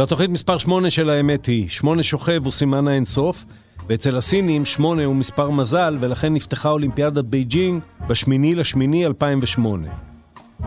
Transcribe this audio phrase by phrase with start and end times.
[0.00, 1.68] זו התוכנית מספר 8 של האמת היא.
[1.68, 3.44] 8 שוכב הוא סימן האינסוף,
[3.88, 9.88] ואצל הסינים 8 הוא מספר מזל, ולכן נפתחה אולימפיאדת בייג'ינג בשמיני לשמיני 2008.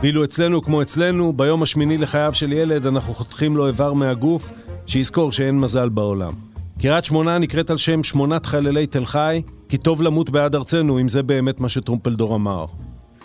[0.01, 4.51] ואילו אצלנו כמו אצלנו, ביום השמיני לחייו של ילד אנחנו חותכים לו איבר מהגוף,
[4.85, 6.31] שיזכור שאין מזל בעולם.
[6.79, 11.10] קריית שמונה נקראת על שם שמונת חללי תל חי, כי טוב למות בעד ארצנו, אם
[11.10, 12.65] זה באמת מה שטרומפלדור אמר.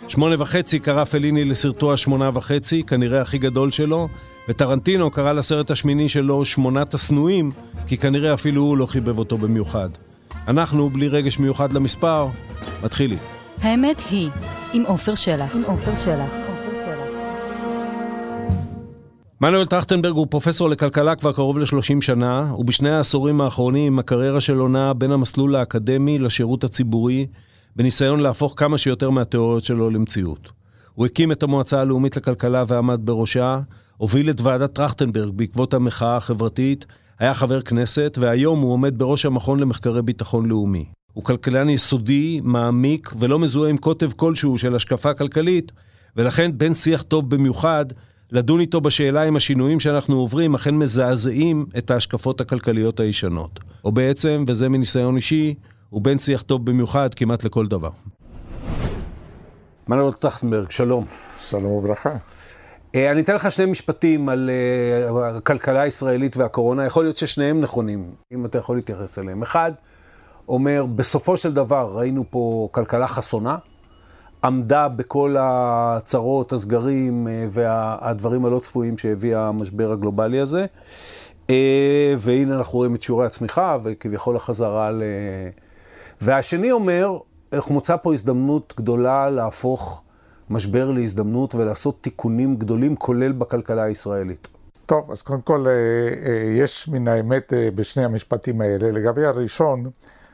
[0.07, 4.07] שמונה וחצי קרא פליני לסרטו השמונה וחצי, כנראה הכי גדול שלו,
[4.49, 7.51] וטרנטינו קרא לסרט השמיני שלו שמונת השנואים,
[7.87, 9.89] כי כנראה אפילו הוא לא חיבב אותו במיוחד.
[10.47, 12.27] אנחנו, בלי רגש מיוחד למספר,
[12.83, 13.17] מתחילים.
[13.61, 14.29] האמת היא,
[14.73, 15.55] עם עופר שלח.
[15.55, 16.29] עם עופר שלח.
[19.41, 24.93] מנואל טרכטנברג הוא פרופסור לכלכלה כבר קרוב ל-30 שנה, ובשני העשורים האחרונים הקריירה שלו נעה
[24.93, 27.27] בין המסלול האקדמי לשירות הציבורי,
[27.75, 30.51] בניסיון להפוך כמה שיותר מהתיאוריות שלו למציאות.
[30.93, 33.59] הוא הקים את המועצה הלאומית לכלכלה ועמד בראשה,
[33.99, 36.85] הוביל את ועדת טרכטנברג בעקבות המחאה החברתית,
[37.19, 40.85] היה חבר כנסת, והיום הוא עומד בראש המכון למחקרי ביטחון לאומי.
[41.13, 45.71] הוא כלכלן יסודי, מעמיק, ולא מזוהה עם קוטב כלשהו של השקפה כלכלית,
[46.15, 47.85] ולכן בין שיח טוב במיוחד,
[48.31, 53.59] לדון איתו בשאלה אם השינויים שאנחנו עוברים אכן מזעזעים את ההשקפות הכלכליות הישנות.
[53.83, 55.53] או בעצם, וזה מניסיון אישי,
[55.89, 57.91] הוא בן שיח טוב במיוחד כמעט לכל דבר.
[59.87, 61.05] מנואל טרכטנברג, שלום.
[61.39, 62.09] שלום וברכה.
[62.95, 68.11] אה, אני אתן לך שני משפטים על אה, הכלכלה הישראלית והקורונה, יכול להיות ששניהם נכונים,
[68.33, 69.41] אם אתה יכול להתייחס אליהם.
[69.41, 69.71] אחד,
[70.47, 73.57] אומר, בסופו של דבר ראינו פה כלכלה חסונה,
[74.43, 80.65] עמדה בכל הצרות, הסגרים אה, והדברים הלא צפויים שהביא המשבר הגלובלי הזה.
[82.17, 85.03] והנה אנחנו רואים את שיעורי הצמיחה וכביכול החזרה ל...
[86.21, 87.17] והשני אומר,
[87.51, 90.03] איך מוצא פה הזדמנות גדולה להפוך
[90.49, 94.47] משבר להזדמנות ולעשות תיקונים גדולים, כולל בכלכלה הישראלית.
[94.89, 98.91] טוב, אז קודם כל, אה, אה, יש מן האמת אה, בשני המשפטים האלה.
[98.91, 99.85] לגבי הראשון,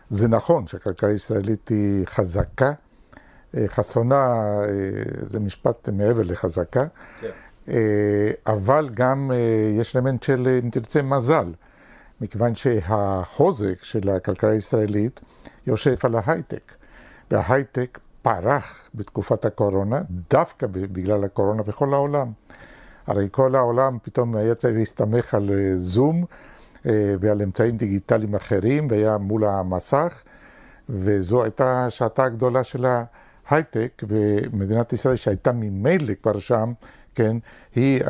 [0.10, 2.72] זה נכון שהכלכלה הישראלית היא חזקה.
[3.68, 4.44] חסונה
[5.24, 6.86] זה משפט מעבר לחזקה,
[7.22, 7.30] כן.
[8.48, 9.32] אבל גם
[9.80, 11.54] יש אלמנט של, אם תרצה, מזל.
[12.22, 15.20] מכיוון שהחוזק של הכלכלה הישראלית
[15.68, 16.72] יושב על ההייטק.
[17.32, 22.32] וההייטק פרח בתקופת הקורונה, דווקא בגלל הקורונה בכל העולם.
[23.08, 26.26] הרי כל העולם פתאום היה צריך להסתמך על אה, זום
[26.86, 30.24] אה, ועל אמצעים דיגיטליים אחרים, והיה מול המסך,
[30.90, 36.74] וזו הייתה שעתה הגדולה של ההייטק, ומדינת ישראל שהייתה ממילא כבר שם,
[37.16, 37.38] כן,
[37.76, 38.04] היא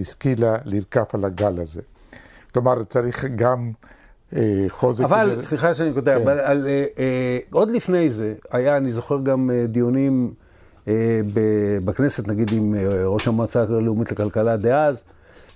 [0.00, 1.82] השכילה לרכף על הגל הזה.
[2.52, 3.72] כלומר, צריך גם...
[4.36, 5.04] אה, חוזק.
[5.04, 5.42] אבל, כדי...
[5.42, 6.20] סליחה שאני קוטע, כן.
[6.22, 10.32] אבל על, אה, אה, עוד לפני זה, היה, אני זוכר גם אה, דיונים
[10.88, 11.40] אה, ב,
[11.84, 15.04] בכנסת, נגיד עם אה, ראש המועצה הלאומית לכלכלה דאז,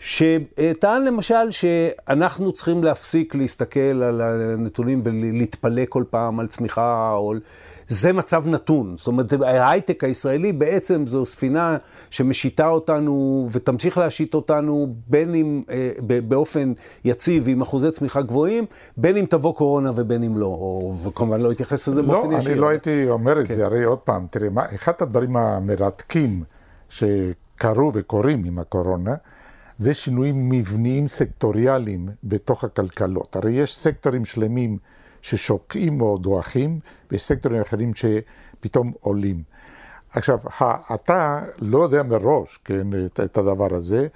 [0.00, 7.34] שטען למשל שאנחנו צריכים להפסיק להסתכל על הנתונים ולהתפלא כל פעם על צמיחה או
[7.86, 8.94] זה מצב נתון.
[8.98, 11.76] זאת אומרת, ההייטק הישראלי בעצם זו ספינה
[12.10, 15.90] שמשיתה אותנו ותמשיך להשית אותנו, בין אם אה,
[16.28, 16.72] באופן
[17.04, 18.64] יציב עם אחוזי צמיחה גבוהים,
[18.96, 20.46] בין אם תבוא קורונה ובין אם לא.
[20.46, 22.48] או, וכמובן לא אתייחס לזה לא, באופן ישיר.
[22.48, 23.54] לא, אני לא הייתי אומר את כן.
[23.54, 26.42] זה, הרי עוד פעם, תראה, מה, אחד הדברים המרתקים
[26.88, 29.14] שקרו וקורים עם הקורונה,
[29.80, 33.36] זה שינויים מבניים סקטוריאליים בתוך הכלכלות.
[33.36, 34.78] הרי יש סקטורים שלמים
[35.22, 36.78] ששוקעים או דועכים,
[37.10, 39.42] ויש סקטורים אחרים שפתאום עולים.
[40.12, 40.38] עכשיו,
[40.94, 44.06] אתה לא יודע מראש, כן, את, את הדבר הזה,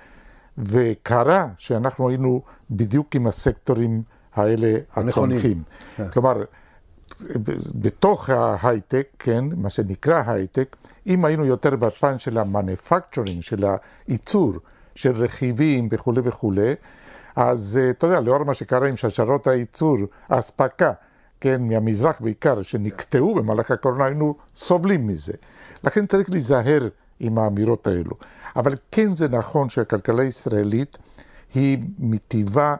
[0.58, 4.02] וקרה שאנחנו היינו בדיוק עם הסקטורים
[4.34, 5.62] האלה הצומחים.
[5.96, 6.08] כן.
[6.08, 6.44] כלומר,
[7.74, 10.76] בתוך ההייטק, כן, מה שנקרא הייטק,
[11.06, 13.64] אם היינו יותר בפן של המנפקצ'רינג, של
[14.08, 14.52] הייצור,
[14.94, 16.74] של רכיבים וכולי וכולי,
[17.36, 20.92] אז אה, אתה יודע, לאור מה שקרה עם שרשרות הייצור, האספקה,
[21.40, 25.32] כן, מהמזרח בעיקר, שנקטעו במהלך הקורונה, היינו סובלים מזה.
[25.84, 26.88] לכן צריך להיזהר
[27.20, 28.16] עם האמירות האלו.
[28.56, 30.98] אבל כן זה נכון שהכלכלה הישראלית
[31.54, 32.76] היא מטבעה,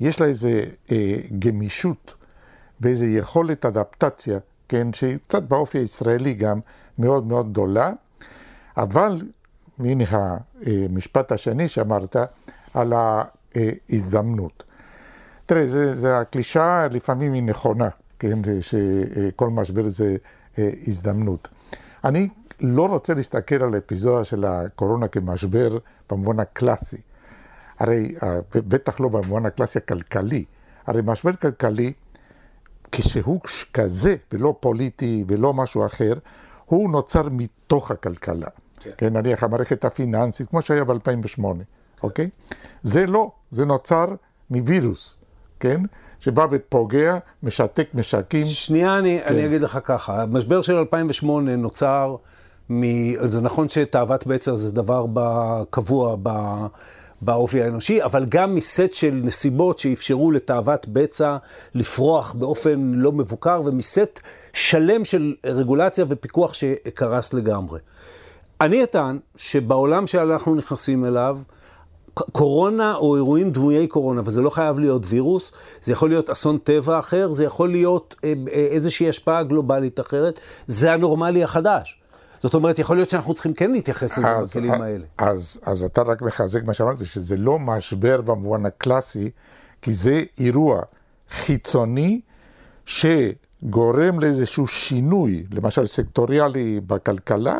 [0.00, 0.62] יש לה איזה
[0.92, 2.14] אה, גמישות
[2.80, 4.38] ואיזה יכולת אדפטציה,
[4.68, 6.60] כן, שהיא קצת באופי הישראלי גם
[6.98, 7.92] מאוד מאוד גדולה,
[8.76, 9.22] אבל,
[9.78, 10.04] והנה
[10.66, 12.16] המשפט השני שאמרת,
[12.74, 14.64] על ההזדמנות.
[15.46, 17.88] תראה, זה, זה הקלישאה לפעמים היא נכונה,
[18.18, 20.16] כן, שכל משבר זה
[20.58, 21.48] אה, הזדמנות.
[22.04, 22.28] אני
[22.60, 25.78] לא רוצה להסתכל על האפיזודה של הקורונה כמשבר
[26.10, 27.00] במובן הקלאסי.
[27.78, 30.44] הרי, אה, בטח לא במובן הקלאסי הכלכלי.
[30.86, 31.92] הרי משבר כלכלי,
[32.92, 33.40] כשהוא
[33.72, 36.14] כזה, ולא פוליטי ולא משהו אחר,
[36.64, 38.48] הוא נוצר מתוך הכלכלה.
[38.84, 41.44] כן, כן נניח המערכת הפיננסית, כמו שהיה ב-2008.
[42.02, 42.28] אוקיי?
[42.82, 44.06] זה לא, זה נוצר
[44.50, 45.18] מווירוס,
[45.60, 45.80] כן?
[46.20, 48.46] שבא ופוגע, משתק משקים.
[48.46, 49.34] שנייה, אני, כן.
[49.34, 52.16] אני אגיד לך ככה, המשבר של 2008 נוצר,
[52.70, 52.82] מ...
[53.28, 55.06] זה נכון שתאוות בצע זה דבר
[55.70, 56.30] קבוע ב...
[57.22, 61.36] באופי האנושי, אבל גם מסט של נסיבות שאפשרו לתאוות בצע
[61.74, 64.20] לפרוח באופן לא מבוקר, ומסט
[64.52, 67.78] שלם של רגולציה ופיקוח שקרס לגמרי.
[68.60, 71.38] אני אטען שבעולם שאנחנו נכנסים אליו,
[72.14, 75.52] קורונה או אירועים דמויי קורונה, וזה לא חייב להיות וירוס,
[75.82, 80.40] זה יכול להיות אסון טבע אחר, זה יכול להיות אה, אה, איזושהי השפעה גלובלית אחרת,
[80.66, 82.00] זה הנורמלי החדש.
[82.40, 85.04] זאת אומרת, יכול להיות שאנחנו צריכים כן להתייחס לזה בכלים האלה.
[85.18, 89.30] אז, אז אתה רק מחזק מה שאמרת, שזה לא משבר במובן הקלאסי,
[89.82, 90.80] כי זה אירוע
[91.30, 92.20] חיצוני
[92.86, 97.56] שגורם לאיזשהו שינוי, למשל סקטוריאלי בכלכלה,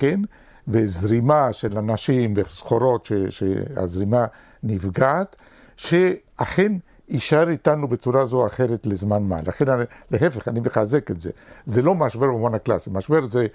[0.00, 0.20] כן?
[0.68, 4.26] וזרימה של אנשים וסחורות, ש, שהזרימה
[4.62, 5.36] נפגעת,
[5.76, 6.72] שאכן
[7.08, 9.36] יישאר איתנו בצורה זו או אחרת לזמן מה.
[9.46, 11.30] לכן, אני, להפך, אני מחזק את זה.
[11.64, 13.46] זה לא משבר במובן הקלאסי, משבר זה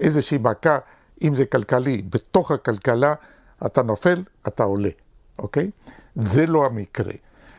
[0.00, 0.78] איזושהי מכה,
[1.22, 3.14] אם זה כלכלי, בתוך הכלכלה
[3.66, 4.90] אתה נופל, אתה עולה,
[5.38, 5.70] אוקיי?
[6.14, 7.12] זה לא המקרה.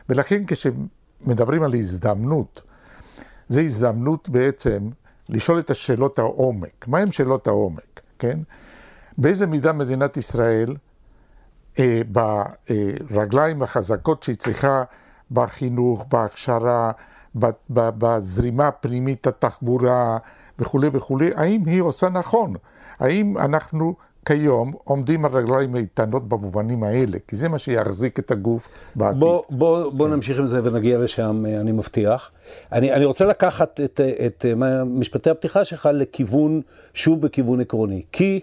[0.08, 2.62] ולכן כשמדברים על הזדמנות,
[3.48, 4.88] זו הזדמנות בעצם
[5.28, 6.88] לשאול את השאלות העומק.
[6.88, 8.38] מהן שאלות העומק, כן?
[9.18, 10.76] באיזה מידה מדינת ישראל,
[11.78, 12.00] אה,
[13.10, 14.82] ברגליים החזקות שהיא צריכה
[15.30, 16.90] בחינוך, בהכשרה,
[17.70, 20.16] בזרימה הפנימית, התחבורה
[20.58, 22.54] וכולי וכולי, האם היא עושה נכון?
[22.98, 23.94] האם אנחנו
[24.26, 27.18] כיום עומדים על רגליים איתנות במובנים האלה?
[27.28, 29.20] כי זה מה שיחזיק את הגוף בעתיד.
[29.20, 30.12] בוא, בוא, בוא כן.
[30.12, 32.30] נמשיך עם זה ונגיע לשם, אני מבטיח.
[32.72, 34.46] אני, אני רוצה לקחת את, את, את
[34.86, 36.60] משפטי הפתיחה שלך לכיוון,
[36.94, 38.02] שוב בכיוון עקרוני.
[38.12, 38.40] כי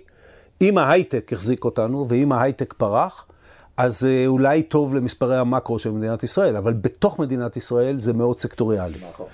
[0.62, 3.26] אם ההייטק החזיק אותנו, ואם ההייטק פרח,
[3.78, 8.40] אז אה, אולי טוב למספרי המקרו של מדינת ישראל, אבל בתוך מדינת ישראל זה מאוד
[8.40, 8.98] סקטוריאלי.
[9.14, 9.26] נכון.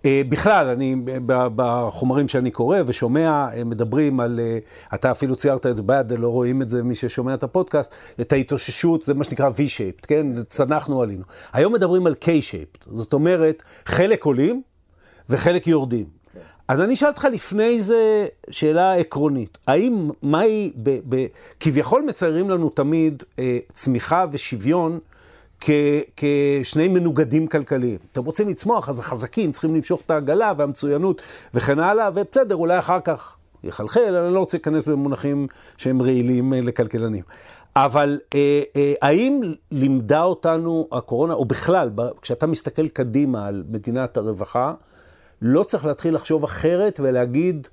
[0.00, 5.82] Uh, בכלל, אני, בחומרים שאני קורא ושומע, מדברים על, uh, אתה אפילו ציירת את זה
[5.82, 10.06] ביד, לא רואים את זה מי ששומע את הפודקאסט, את ההתאוששות, זה מה שנקרא V-shaped,
[10.06, 10.26] כן?
[10.48, 11.22] צנחנו עלינו.
[11.52, 14.62] היום מדברים על K-shaped, זאת אומרת, חלק עולים
[15.30, 16.20] וחלק יורדים.
[16.68, 19.58] אז אני אשאל אותך לפני זה שאלה עקרונית.
[19.66, 21.26] האם, מהי, ב,
[21.60, 24.98] כביכול מציירים לנו תמיד אה, צמיחה ושוויון
[25.60, 25.70] כ,
[26.16, 27.98] כשני מנוגדים כלכליים.
[28.12, 31.22] אתם רוצים לצמוח, אז החזקים צריכים למשוך את העגלה והמצוינות
[31.54, 35.46] וכן הלאה, ובסדר, אולי אחר כך יחלחל, אני לא רוצה להיכנס במונחים
[35.76, 37.22] שהם רעילים אה, לכלכלנים.
[37.76, 39.40] אבל אה, אה, האם
[39.70, 41.90] לימדה אותנו הקורונה, או בכלל,
[42.22, 44.74] כשאתה מסתכל קדימה על מדינת הרווחה,
[45.42, 47.68] לא צריך להתחיל לחשוב אחרת ולהגיד,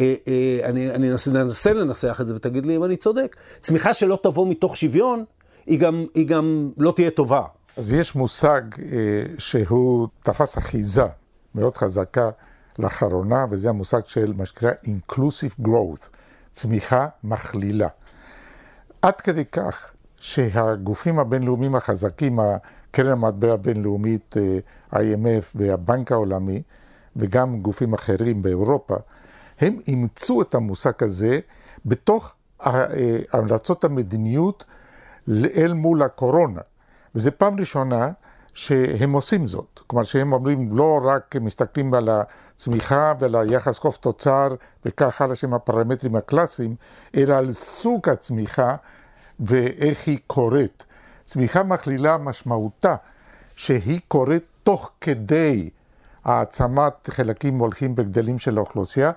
[0.00, 3.36] אה, אה, אני, אני אנסה, אנסה לנסח את זה ותגיד לי אם אני צודק.
[3.60, 5.24] צמיחה שלא תבוא מתוך שוויון,
[5.68, 7.42] היא גם, היא גם לא תהיה טובה.
[7.76, 11.06] אז יש מושג אה, שהוא תפס אחיזה
[11.54, 12.30] מאוד חזקה
[12.78, 16.08] לאחרונה, וזה המושג של מה שנקרא Inclusive Growth,
[16.50, 17.88] צמיחה מכלילה.
[19.02, 24.34] עד כדי כך שהגופים הבינלאומיים החזקים, הקרן המטבע הבינלאומית,
[24.92, 26.62] אה, IMF והבנק העולמי,
[27.16, 28.96] וגם גופים אחרים באירופה,
[29.60, 31.38] הם אימצו את המושג הזה
[31.86, 32.34] בתוך
[32.66, 32.86] אה,
[33.32, 34.64] המלצות המדיניות
[35.56, 36.60] אל מול הקורונה.
[37.14, 38.10] וזו פעם ראשונה
[38.54, 39.80] שהם עושים זאת.
[39.86, 44.48] כלומר שהם אומרים, לא רק מסתכלים על הצמיחה ועל היחס חוב תוצר
[44.84, 46.74] וכך הלאה שהם הפרמטרים הקלאסיים,
[47.16, 48.76] אלא על סוג הצמיחה
[49.40, 50.84] ואיך היא קורית.
[51.24, 52.94] צמיחה מכלילה משמעותה
[53.56, 55.70] שהיא קורית תוך כדי
[56.24, 59.10] העצמת חלקים הולכים וגדלים של האוכלוסייה,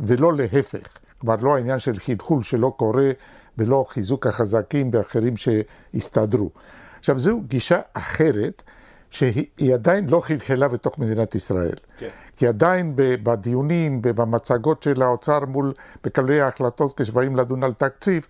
[0.00, 0.98] ולא להפך.
[1.18, 3.10] כלומר, לא העניין של חלחול שלא קורה,
[3.58, 6.50] ולא חיזוק החזקים ואחרים שהסתדרו.
[6.98, 8.62] עכשיו, זו גישה אחרת,
[9.10, 11.74] שהיא עדיין לא חלחלה בתוך מדינת ישראל.
[11.98, 12.08] כן.
[12.36, 15.72] כי עדיין בדיונים ובמצגות של האוצר מול
[16.06, 18.26] מקבלי ההחלטות כשבאים לדון על תקציב,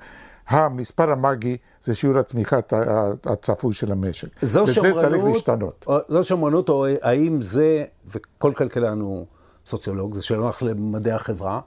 [0.49, 2.58] המספר המאגי זה שיעור הצמיחה
[3.26, 4.28] הצפוי של המשק.
[4.42, 5.87] זו וזה שמרנות, צריך להשתנות.
[6.08, 9.26] זו שמרנות, או האם זה, וכל כלכלן הוא
[9.66, 11.61] סוציולוג, זה שלח למדעי החברה,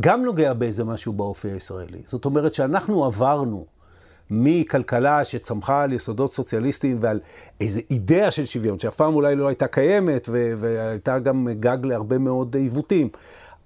[0.00, 2.02] גם נוגע באיזה משהו באופי הישראלי.
[2.06, 3.66] זאת אומרת שאנחנו עברנו
[4.30, 7.20] מכלכלה שצמחה על יסודות סוציאליסטיים ועל
[7.60, 12.56] איזו אידאה של שוויון, שאף פעם אולי לא הייתה קיימת, והייתה גם גג להרבה מאוד
[12.56, 13.08] עיוותים.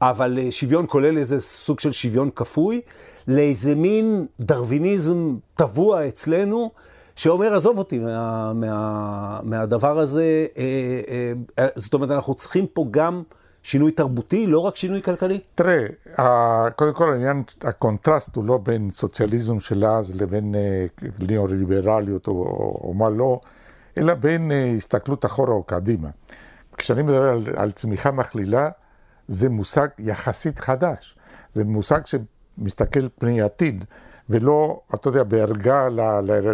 [0.00, 2.80] אבל אה, שוויון כולל איזה סוג של שוויון כפוי,
[3.28, 6.70] לאיזה מין דרוויניזם טבוע אצלנו,
[7.16, 10.46] שאומר, עזוב אותי מה, מה, מהדבר הזה.
[10.58, 10.64] אה,
[11.58, 13.22] אה, זאת אומרת, אנחנו צריכים פה גם
[13.68, 15.40] שינוי תרבותי, לא רק שינוי כלכלי?
[15.54, 15.86] תראה,
[16.76, 20.54] קודם כל העניין, הקונטרסט הוא לא בין סוציאליזם של אז לבין
[21.18, 22.32] ניאו-ליברליות או,
[22.82, 23.40] או מה לא,
[23.98, 26.08] אלא בין הסתכלות אחורה או קדימה.
[26.76, 28.68] כשאני מדבר על, על צמיחה מכלילה,
[29.28, 31.16] זה מושג יחסית חדש.
[31.52, 33.84] זה מושג שמסתכל פני עתיד,
[34.28, 35.88] ולא, אתה יודע, בערגה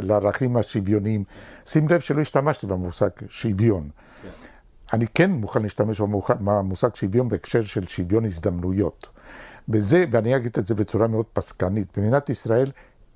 [0.03, 1.25] לערכים השוויוניים.
[1.67, 3.89] שים לב שלא השתמשתי במושג שוויון.
[4.95, 6.01] אני כן מוכן להשתמש
[6.41, 9.09] במושג שוויון בהקשר של שוויון הזדמנויות.
[9.69, 12.71] בזה, ואני אגיד את זה בצורה מאוד פסקנית, במדינת ישראל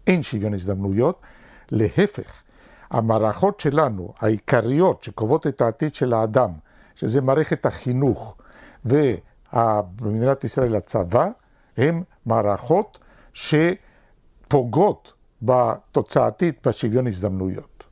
[0.06, 1.22] אין שוויון הזדמנויות,
[1.70, 2.42] להפך,
[2.90, 6.50] המערכות שלנו, העיקריות שקובעות את העתיד של האדם,
[6.94, 8.36] שזה מערכת החינוך
[8.84, 11.28] ובמדינת ישראל הצבא,
[11.76, 12.98] הן מערכות
[13.32, 17.84] שפוגעות בתוצאתית בשוויון הזדמנויות.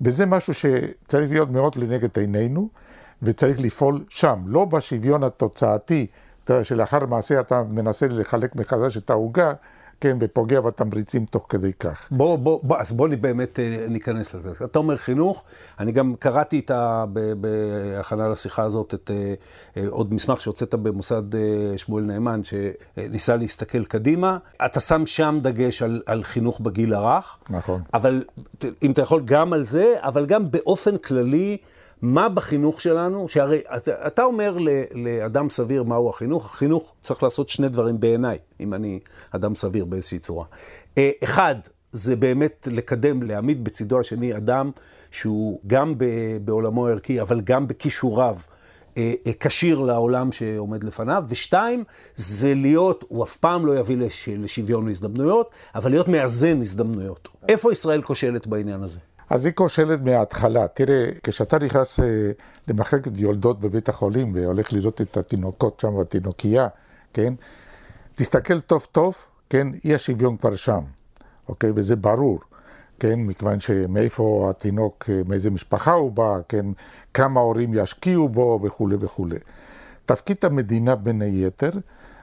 [0.00, 2.68] וזה משהו שצריך להיות מאוד לנגד עינינו,
[3.22, 6.06] וצריך לפעול שם, לא בשוויון התוצאתי,
[6.62, 9.52] שלאחר מעשה אתה מנסה לחלק מחדש את העוגה,
[10.00, 12.08] כן, ופוגע בתמריצים תוך כדי כך.
[12.10, 14.52] בוא, בוא, בוא, אז בוא באמת אה, ניכנס לזה.
[14.64, 15.44] אתה אומר חינוך,
[15.78, 17.04] אני גם קראתי את ה...
[17.40, 19.34] בהכנה לשיחה הזאת את אה,
[19.76, 21.22] אה, עוד מסמך שהוצאת במוסד
[21.76, 24.38] שמואל נאמן, שניסה להסתכל קדימה.
[24.66, 27.38] אתה שם שם דגש על, על חינוך בגיל הרך.
[27.50, 27.82] נכון.
[27.94, 28.24] אבל
[28.82, 31.56] אם אתה יכול גם על זה, אבל גם באופן כללי,
[32.02, 33.60] מה בחינוך שלנו, שהרי
[34.06, 34.58] אתה אומר
[34.94, 39.00] לאדם סביר מהו החינוך, החינוך צריך לעשות שני דברים בעיניי, אם אני
[39.30, 40.44] אדם סביר באיזושהי צורה.
[40.98, 41.54] אה, אחד,
[41.92, 44.70] זה באמת לקדם, להעמיד בצידו השני אדם
[45.10, 45.94] שהוא גם
[46.44, 48.36] בעולמו הערכי, אבל גם בכישוריו.
[48.96, 51.84] אה, אה, כשיר לעולם שעומד לפניו, ושתיים,
[52.16, 53.96] זה להיות, הוא אף פעם לא יביא
[54.38, 57.28] לשוויון הזדמנויות, אבל להיות מאזן הזדמנויות.
[57.48, 58.98] איפה ישראל כושלת בעניין הזה?
[59.30, 60.68] אז היא כושלת מההתחלה.
[60.68, 62.06] תראה, כשאתה נכנס אה,
[62.68, 66.68] למחלקת יולדות בבית החולים והולך לראות את התינוקות שם בתינוקייה,
[67.12, 67.34] כן?
[68.14, 69.16] תסתכל טוב טוב,
[69.50, 69.68] כן?
[69.84, 70.80] אי השוויון כבר שם,
[71.48, 71.70] אוקיי?
[71.74, 72.40] וזה ברור,
[73.00, 73.20] כן?
[73.20, 76.66] מכיוון שמאיפה התינוק, אה, מאיזה משפחה הוא בא, כן?
[77.14, 79.38] כמה הורים ישקיעו בו וכולי וכולי.
[80.06, 81.70] תפקיד המדינה בין היתר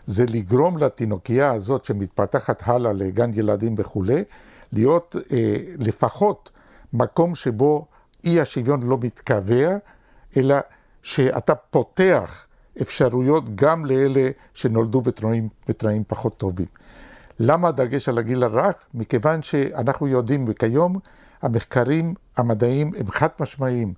[0.06, 4.24] זה לגרום לתינוקייה הזאת שמתפתחת הלאה לגן ילדים וכולי,
[4.72, 6.50] להיות אה, לפחות
[6.98, 7.86] מקום שבו
[8.24, 9.78] אי השוויון לא מתקבע,
[10.38, 10.56] אלא
[11.04, 12.48] שאתה פותח
[12.82, 16.66] אפשרויות גם לאלה שנולדו בתנאים, בתנאים פחות טובים.
[17.40, 18.76] למה הדגש על הגיל הרך?
[18.94, 20.96] מכיוון שאנחנו יודעים, וכיום
[21.42, 23.94] המחקרים המדעיים הם חד משמעיים.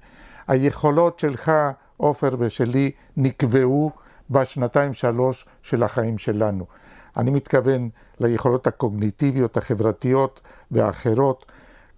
[0.47, 1.51] היכולות שלך,
[1.97, 3.91] עופר ושלי, נקבעו
[4.29, 6.65] בשנתיים שלוש של החיים שלנו.
[7.17, 7.89] אני מתכוון
[8.19, 11.45] ליכולות הקוגניטיביות, החברתיות והאחרות.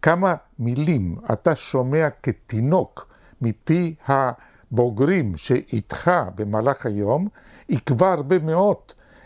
[0.01, 7.27] כמה מילים אתה שומע כתינוק מפי הבוגרים שאיתך במהלך היום,
[7.69, 8.77] יקבע הרבה מאוד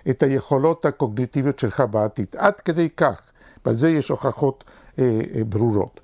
[0.09, 2.27] את היכולות הקוגניטיביות שלך בעתיד.
[2.37, 3.21] עד כדי כך,
[3.65, 4.63] ועל זה יש הוכחות
[4.99, 5.99] אה, אה, ברורות.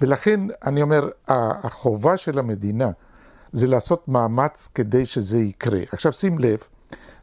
[0.00, 2.90] ולכן אני אומר, החובה של המדינה
[3.52, 5.80] זה לעשות מאמץ כדי שזה יקרה.
[5.92, 6.58] עכשיו שים לב,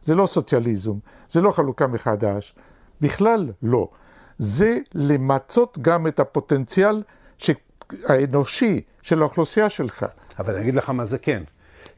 [0.02, 0.94] זה לא סוציאליזם,
[1.30, 2.54] זה לא חלוקה מחדש,
[3.00, 3.88] בכלל לא.
[4.38, 7.02] זה למצות גם את הפוטנציאל
[8.04, 10.06] האנושי של האוכלוסייה שלך.
[10.38, 11.42] אבל אני אגיד לך מה זה כן.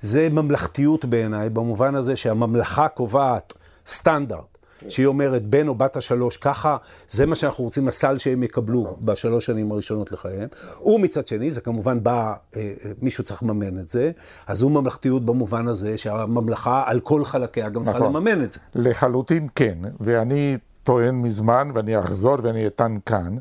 [0.00, 3.52] זה ממלכתיות בעיניי, במובן הזה שהממלכה קובעת
[3.86, 4.56] סטנדרט.
[4.88, 6.76] שהיא אומרת, בן או בת השלוש, ככה,
[7.08, 10.48] זה מה שאנחנו רוצים, הסל שהם יקבלו בשלוש שנים הראשונות לחייהם.
[10.84, 14.10] ומצד שני, זה כמובן בא, אה, אה, מישהו צריך לממן את זה,
[14.46, 18.16] אז זו ממלכתיות במובן הזה שהממלכה על כל חלקיה גם צריכה נכון.
[18.16, 18.60] לממן את זה.
[18.74, 23.36] לחלוטין כן, ואני טוען מזמן, ואני אחזור ואני אטען כאן,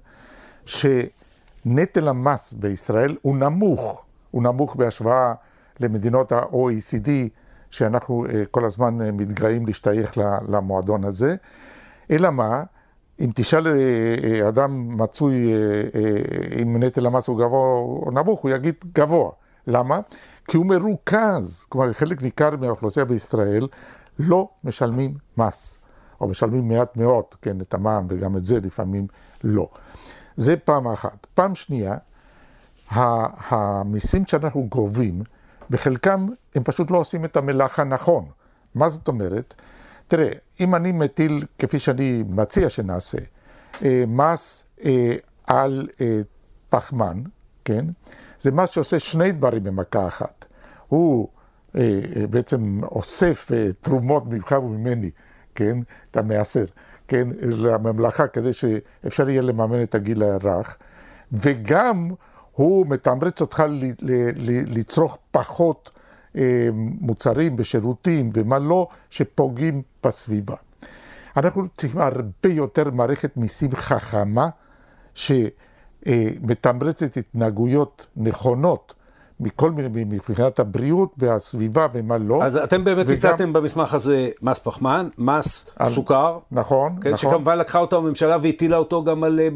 [0.66, 5.34] שנטל המס בישראל הוא נמוך, הוא נמוך בהשוואה
[5.80, 7.10] למדינות ה-OECD,
[7.70, 10.18] שאנחנו אה, כל הזמן אה, מתגאים להשתייך
[10.50, 11.36] למועדון הזה.
[12.12, 12.64] אלא מה,
[13.20, 15.54] אם תשאל אה, אדם מצוי
[16.62, 19.32] אם נטל המס הוא גבוה או נמוך, הוא יגיד גבוה.
[19.68, 20.00] למה?
[20.48, 23.68] כי הוא מרוכז, כלומר חלק ניכר מהאוכלוסייה בישראל
[24.20, 25.85] לא משלמים מס.
[26.22, 29.08] או משלמים מעט מאוד, כן, את המע"מ, וגם את זה לפעמים
[29.44, 29.70] לא.
[30.36, 31.28] זה פעם אחת.
[31.34, 31.98] פעם שנייה,
[32.90, 35.22] המיסים שאנחנו גובים,
[35.70, 38.26] בחלקם הם פשוט לא עושים את המלאכה נכון.
[38.76, 39.54] מה זאת אומרת?
[40.08, 43.18] תראה, אם אני מטיל, כפי שאני מציע שנעשה,
[43.84, 45.16] אה, מס אה,
[45.48, 46.22] על אה,
[46.70, 47.22] פחמן,
[47.66, 47.86] כן?
[48.40, 50.46] זה מס שעושה שני דברים במכה אחת.
[50.88, 51.28] הוא
[52.30, 55.12] בעצם אוסף תרומות ממך וממני
[55.56, 55.78] כן,
[56.12, 56.66] את המעשר,
[57.08, 60.78] כן, לממלכה, כדי שאפשר יהיה לממן את הגיל הרך,
[61.32, 62.12] וגם
[62.52, 63.64] הוא מתמרץ אותך
[64.68, 65.92] לצרוך פחות
[67.02, 70.56] מוצרים ושירותים ומה לא, שפוגעים בסביבה.
[71.38, 74.50] אנחנו צריכים הרבה יותר מערכת מיסים חכמה,
[75.14, 78.94] שמתמרצת התנהגויות נכונות.
[79.40, 82.44] מכל מיני, מבחינת הבריאות והסביבה ומה לא.
[82.44, 83.10] אז אתם באמת.
[83.10, 85.90] הצעתם במסמך הזה מס פחמן, מס על...
[85.90, 86.38] סוכר.
[86.52, 87.32] נכון, כן, נכון.
[87.32, 89.48] שכמובן לקחה אותו הממשלה והטילה אותו גם על אה,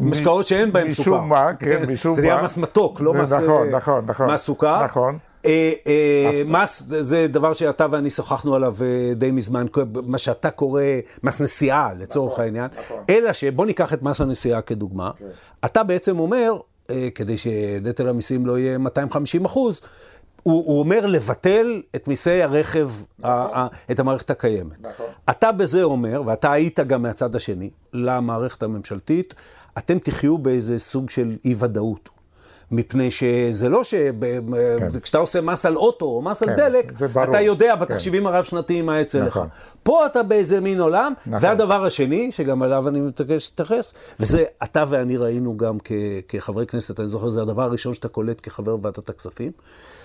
[0.00, 1.18] משקאות שאין בהם משום סוכר.
[1.18, 2.20] משום מה, כן, משום מה.
[2.20, 4.30] זה נהיה מס מתוק, לא מס, נכון, נכון, נכון.
[4.30, 4.84] מס סוכר.
[4.84, 5.18] נכון.
[5.46, 9.66] אה, אה, מס זה דבר שאתה ואני שוחחנו עליו אה, די מזמן,
[10.06, 10.82] מה שאתה קורא
[11.22, 13.02] מס נסיעה לצורך נכון, העניין, נכון.
[13.10, 15.10] אלא שבוא ניקח את מס הנסיעה כדוגמה.
[15.18, 15.24] כן.
[15.64, 16.52] אתה בעצם אומר,
[17.14, 19.80] כדי שנטל המיסים לא יהיה 250 אחוז,
[20.42, 23.30] הוא, הוא אומר לבטל את מיסי הרכב, נכון.
[23.30, 24.80] ה, ה, את המערכת הקיימת.
[24.80, 25.06] נכון.
[25.30, 29.34] אתה בזה אומר, ואתה היית גם מהצד השני, למערכת הממשלתית,
[29.78, 32.10] אתם תחיו באיזה סוג של אי-ודאות.
[32.76, 35.18] מפני שזה לא שכשאתה כן.
[35.18, 38.34] עושה מס על אוטו או מס כן, על דלק, אתה יודע בתחשיבים כן.
[38.34, 39.46] הרב-שנתיים מה יצא נכון.
[39.46, 39.52] לך.
[39.82, 41.38] פה אתה באיזה מין עולם, נכון.
[41.48, 45.92] והדבר השני, שגם עליו אני מתעקש להתייחס, וזה אתה ואני ראינו גם כ-
[46.28, 49.52] כחברי כנסת, אני זוכר, זה הדבר הראשון שאתה קולט כחבר ועדת הכספים.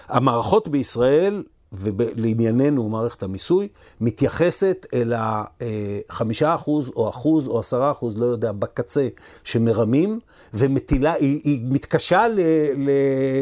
[0.08, 3.68] המערכות בישראל ולענייננו, מערכת המיסוי,
[4.02, 9.08] מתייחסת אל החמישה אחוז או אחוז או עשרה אחוז, לא יודע, בקצה,
[9.44, 10.20] שמרמים,
[10.54, 12.40] ומטילה, היא, היא מתקשה ל,
[12.78, 12.90] ל,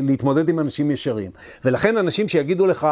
[0.01, 1.31] להתמודד עם אנשים ישרים.
[1.65, 2.87] ולכן אנשים שיגידו לך,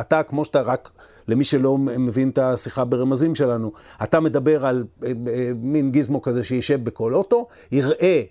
[0.00, 0.90] אתה כמו שאתה רק...
[1.28, 6.42] למי שלא מבין את השיחה ברמזים שלנו, אתה מדבר על אה, אה, מין גיזמו כזה
[6.42, 8.22] שישב בכל אוטו, יראה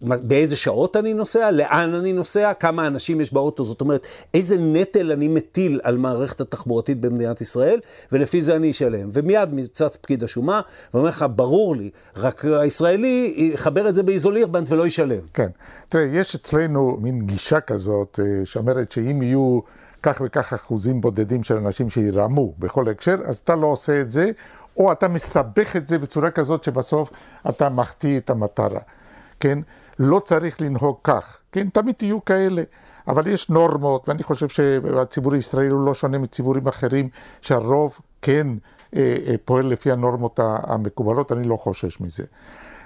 [0.00, 5.12] באיזה שעות אני נוסע, לאן אני נוסע, כמה אנשים יש באוטו, זאת אומרת, איזה נטל
[5.12, 7.80] אני מטיל על מערכת התחבורתית במדינת ישראל,
[8.12, 9.08] ולפי זה אני אשלם.
[9.12, 10.60] ומיד מצץ פקיד השומה,
[10.94, 15.20] ואומר לך, ברור לי, רק הישראלי יחבר את זה באיזולירבנד ולא ישלם.
[15.34, 15.48] כן.
[15.88, 19.60] תראה, יש אצלנו מין גישה כזאת, אה, שאומרת שאם יהיו
[20.02, 24.30] כך וכך אחוזים בודדים של אנשים שירמו בכל הקשר, אז אתה לא עושה את זה,
[24.76, 27.10] או אתה מסבך את זה בצורה כזאת שבסוף
[27.48, 28.80] אתה מחטיא את המטרה.
[29.40, 29.58] כן?
[29.98, 31.68] לא צריך לנהוג כך, כן?
[31.68, 32.62] תמיד יהיו כאלה.
[33.08, 37.08] אבל יש נורמות, ואני חושב שהציבור הישראלי הוא לא שונה מציבורים אחרים,
[37.40, 38.46] שהרוב כן
[38.96, 42.24] אה, אה, פועל לפי הנורמות המקובלות, אני לא חושש מזה.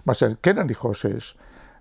[0.06, 1.34] מה שכן אני חושש,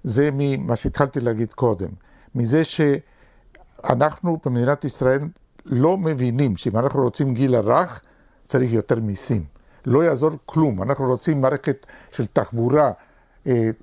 [0.03, 1.89] זה ממה שהתחלתי להגיד קודם,
[2.35, 5.21] מזה שאנחנו במדינת ישראל
[5.65, 8.01] לא מבינים שאם אנחנו רוצים גיל הרך,
[8.47, 9.43] צריך יותר מיסים.
[9.85, 10.83] לא יעזור כלום.
[10.83, 12.91] אנחנו רוצים מערכת של תחבורה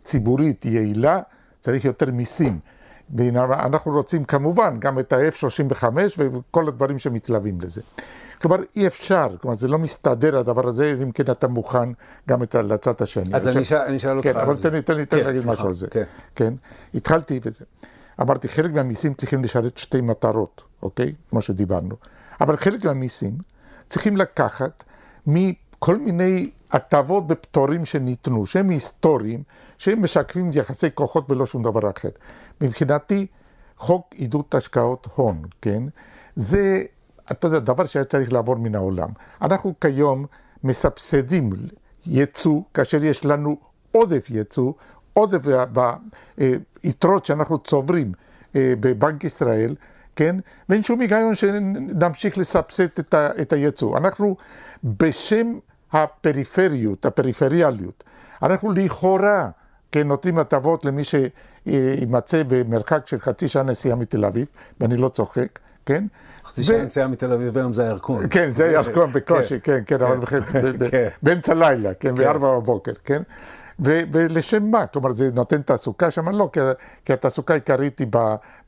[0.02, 1.20] ציבורית יעילה,
[1.60, 2.58] צריך יותר מיסים.
[3.38, 5.84] אנחנו רוצים כמובן גם את ה-F-35
[6.18, 7.82] וכל הדברים שמתלווים לזה.
[8.42, 11.88] כלומר, אי אפשר, כלומר, זה לא מסתדר הדבר הזה, אם כן אתה מוכן
[12.28, 13.34] גם את לצד השני.
[13.34, 15.68] אז אני אשאל אותך כן, אבל תן לי, תן לי, תן לי כן, להגיד משהו
[15.68, 15.86] על זה.
[15.90, 16.02] כן.
[16.34, 16.54] כן,
[16.94, 17.64] התחלתי בזה.
[18.20, 21.12] אמרתי, חלק מהמיסים צריכים לשרת שתי מטרות, אוקיי?
[21.30, 21.96] כמו שדיברנו.
[22.40, 23.38] אבל חלק מהמיסים
[23.86, 24.84] צריכים לקחת
[25.26, 29.42] מכל מיני הטבות בפטורים שניתנו, שהם היסטוריים,
[29.78, 32.08] שהם משקפים יחסי כוחות ולא שום דבר אחר.
[32.60, 33.26] מבחינתי,
[33.76, 35.82] חוק עידוד השקעות הון, כן?
[36.34, 36.82] זה,
[37.30, 39.08] אתה יודע, דבר שהיה צריך לעבור מן העולם.
[39.42, 40.26] אנחנו כיום
[40.64, 41.50] מסבסדים
[42.06, 43.56] ייצוא, כאשר יש לנו
[43.92, 44.72] עודף ייצוא,
[45.12, 45.40] עודף
[46.36, 48.12] ביתרות שאנחנו צוברים
[48.56, 49.74] אה, בבנק ישראל,
[50.16, 50.36] כן?
[50.68, 53.98] ואין שום היגיון שנמשיך לסבסד את הייצוא.
[53.98, 54.36] אנחנו
[54.84, 55.58] בשם
[55.94, 58.04] הפריפריות, הפריפריאליות.
[58.42, 59.48] אנחנו לכאורה,
[59.92, 64.46] כן, נותנים הטבות למי שימצא במרחק של חצי שעה נסיעה מתל אביב,
[64.80, 66.04] ואני לא צוחק, כן?
[66.44, 68.28] חצי שעה נסיעה מתל אביב היום זה הירקון.
[68.30, 70.40] כן, זה הירקון בקושי, כן, כן, אבל כן.
[70.90, 71.08] כן.
[71.22, 73.22] באמצע לילה, כן, בארבע בבוקר, כן?
[73.80, 74.86] ולשם מה?
[74.86, 76.28] כלומר, זה נותן תעסוקה שם?
[76.28, 76.50] לא,
[77.04, 78.06] כי התעסוקה העיקרית היא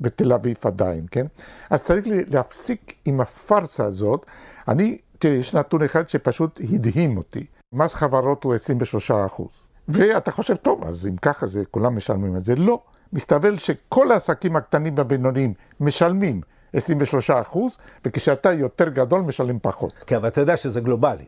[0.00, 1.26] בתל אביב עדיין, כן?
[1.70, 4.26] אז צריך להפסיק עם הפארסה הזאת.
[4.68, 7.46] אני תראה, יש נתון אחד שפשוט הדהים אותי.
[7.72, 9.66] מס חברות הוא 23 אחוז.
[9.88, 12.56] ואתה חושב, טוב, אז אם ככה זה, כולם משלמים את זה.
[12.56, 12.80] לא.
[13.12, 16.40] מסתבר שכל העסקים הקטנים והבינוניים משלמים
[16.72, 19.92] 23 אחוז, וכשאתה יותר גדול משלם פחות.
[20.06, 21.24] כן, אבל אתה יודע שזה גלובלי.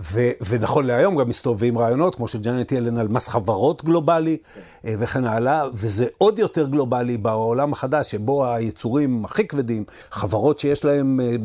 [0.00, 4.36] ו- ונכון להיום גם מסתובבים רעיונות, כמו שג'אנט ילן על מס חברות גלובלי
[4.84, 10.84] אה, וכן הלאה, וזה עוד יותר גלובלי בעולם החדש, שבו היצורים הכי כבדים, חברות שיש
[10.84, 11.36] להם אה,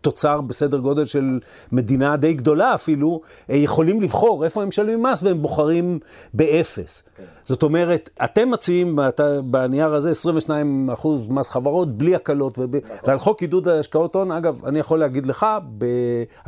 [0.00, 1.40] תוצר בסדר גודל של
[1.72, 3.20] מדינה די גדולה אפילו,
[3.50, 5.98] אה, יכולים לבחור איפה הם משלמים מס והם בוחרים
[6.34, 7.02] באפס.
[7.16, 7.22] כן.
[7.44, 8.98] זאת אומרת, אתם מציעים
[9.44, 12.76] בנייר הזה 22 אחוז מס חברות בלי הקלות, וב...
[12.76, 12.96] נכון.
[13.06, 15.46] ועל חוק עידוד השקעות הון, אגב, אני יכול להגיד לך,
[15.78, 15.84] ב...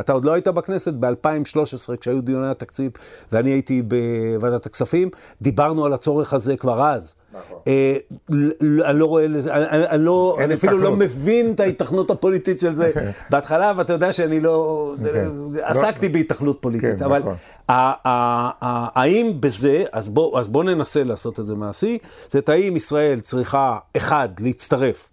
[0.01, 2.93] אתה עוד לא היית בכנסת, ב-2013, כשהיו דיוני התקציב,
[3.33, 5.11] ואני הייתי בוועדת הכספים,
[5.43, 7.15] דיברנו על הצורך הזה כבר אז.
[7.39, 7.59] נכון.
[7.67, 7.97] אה,
[8.85, 12.91] אני לא רואה לזה, אני לא, אני אפילו לא מבין את ההיתכנות הפוליטית של זה.
[13.31, 15.29] בהתחלה, ואתה יודע שאני לא, כן.
[15.63, 17.35] עסקתי בהיתכנות פוליטית, כן, אבל נכון.
[18.95, 20.09] האם בזה, אז
[20.49, 25.11] בואו ננסה לעשות את זה מעשי, זאת האם ישראל צריכה, אחד, להצטרף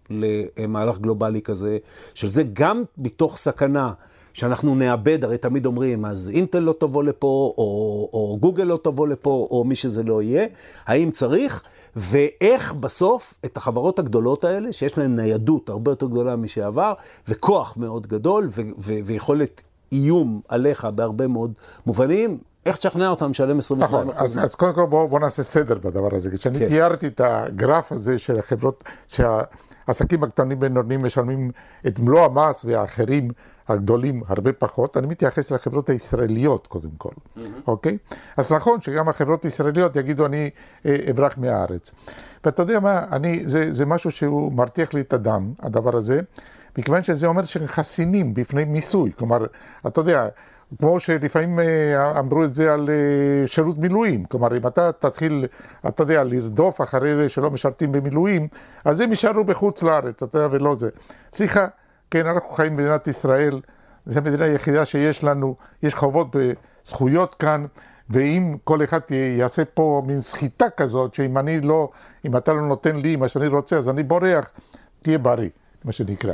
[0.57, 1.77] למהלך גלובלי כזה,
[2.13, 3.91] של זה גם מתוך סכנה.
[4.33, 9.07] שאנחנו נאבד, הרי תמיד אומרים, אז אינטל לא תבוא לפה, או, או גוגל לא תבוא
[9.07, 10.45] לפה, או מי שזה לא יהיה,
[10.85, 11.63] האם צריך,
[11.95, 16.93] ואיך בסוף את החברות הגדולות האלה, שיש להן ניידות הרבה יותר גדולה משעבר,
[17.27, 21.53] וכוח מאוד גדול, ו- ו- ויכולת איום עליך בהרבה מאוד
[21.85, 23.77] מובנים, איך תשכנע אותם לשלם 22%?
[23.77, 26.29] נכון, אז, אז קודם כל בואו בוא נעשה סדר בדבר הזה.
[26.37, 26.67] כשאני כן.
[26.67, 31.51] תיארתי את הגרף הזה של החברות, שהעסקים הקטנים בינוניים משלמים
[31.87, 33.29] את מלוא המס והאחרים
[33.67, 37.41] הגדולים הרבה פחות, אני מתייחס לחברות הישראליות קודם כל, mm-hmm.
[37.67, 37.97] אוקיי?
[38.37, 40.49] אז נכון שגם החברות הישראליות יגידו אני
[40.85, 41.91] אה, אברח מהארץ.
[42.45, 46.21] ואתה יודע מה, אני, זה, זה משהו שהוא מרתיח לי את הדם, הדבר הזה,
[46.77, 49.11] מכיוון שזה אומר שהם חסינים בפני מיסוי.
[49.17, 49.45] כלומר,
[49.87, 50.27] אתה יודע,
[50.79, 54.25] כמו שלפעמים אה, אמרו את זה על אה, שירות מילואים.
[54.25, 55.45] כלומר, אם אתה תתחיל,
[55.87, 58.47] אתה יודע, לרדוף אחרי אלה שלא משרתים במילואים,
[58.85, 60.89] אז הם יישארו בחוץ לארץ, אתה יודע, ולא זה.
[61.33, 61.67] סליחה,
[62.11, 63.61] כן, אנחנו חיים במדינת ישראל,
[64.05, 67.65] זו המדינה היחידה שיש לנו, יש חובות וזכויות כאן,
[68.09, 68.99] ואם כל אחד
[69.37, 71.89] יעשה פה מין סחיטה כזאת, שאם אני לא,
[72.25, 74.51] אם אתה לא נותן לי מה שאני רוצה, אז אני בורח,
[75.01, 75.49] תהיה בריא,
[75.83, 76.33] מה שנקרא.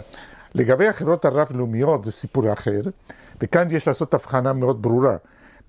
[0.56, 2.82] לגבי החברות הרב-לאומיות זה סיפור אחר,
[3.42, 5.16] וכאן יש לעשות הבחנה מאוד ברורה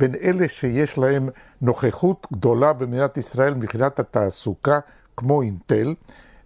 [0.01, 1.29] בין אלה שיש להם
[1.62, 4.79] נוכחות גדולה במדינת ישראל מבחינת התעסוקה,
[5.16, 5.94] כמו אינטל,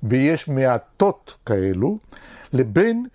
[0.02, 1.98] ויש מעטות כאלו,
[2.52, 3.06] לבין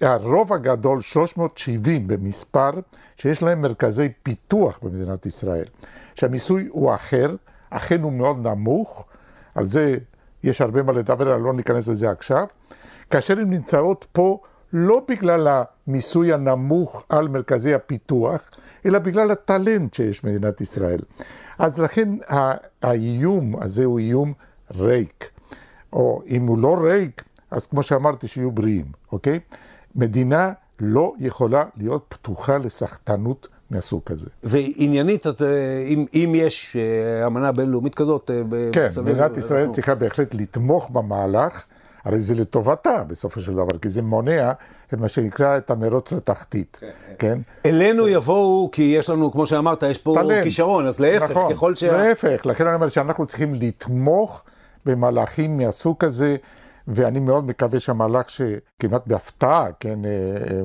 [0.00, 2.70] הרוב הגדול, 370 במספר,
[3.16, 5.64] שיש להם מרכזי פיתוח במדינת ישראל.
[6.14, 7.34] שהמיסוי הוא אחר,
[7.70, 9.04] אכן הוא מאוד נמוך,
[9.54, 9.96] על זה
[10.42, 12.46] יש הרבה מה לדבר, אבל לא ניכנס לזה עכשיו.
[13.10, 14.38] כאשר הן נמצאות פה
[14.72, 15.48] לא בגלל
[15.86, 18.50] המיסוי הנמוך על מרכזי הפיתוח,
[18.86, 21.00] אלא בגלל הטלנט שיש במדינת ישראל.
[21.58, 22.08] אז לכן
[22.82, 24.32] האיום הזה הוא איום
[24.74, 25.30] ריק.
[25.92, 29.40] או אם הוא לא ריק, אז כמו שאמרתי, שיהיו בריאים, אוקיי?
[29.96, 34.28] מדינה לא יכולה להיות פתוחה לסחטנות מהסוג הזה.
[34.42, 35.42] ועניינית, את,
[35.86, 38.30] אם, אם יש אה, אמנה בינלאומית כזאת...
[38.30, 39.74] אה, כן, מדינת ישראל אנחנו...
[39.74, 41.64] צריכה בהחלט לתמוך במהלך,
[42.04, 44.52] הרי זה לטובתה בסופו של דבר, כי זה מונע
[44.94, 46.90] את מה שנקרא את המרוץ לתחתית, כן?
[47.18, 47.38] כן?
[47.66, 50.44] אלינו יבואו, כי יש לנו, כמו שאמרת, יש פה טלנט.
[50.44, 51.92] כישרון, אז להפך, נכון, ככל שה...
[51.92, 54.44] להפך, לכן אני אומר שאנחנו צריכים לתמוך
[54.86, 56.36] במהלכים מהסוג הזה.
[56.88, 60.60] ואני מאוד מקווה שהמהלך שכמעט בהפתעה, כן, אה, אה,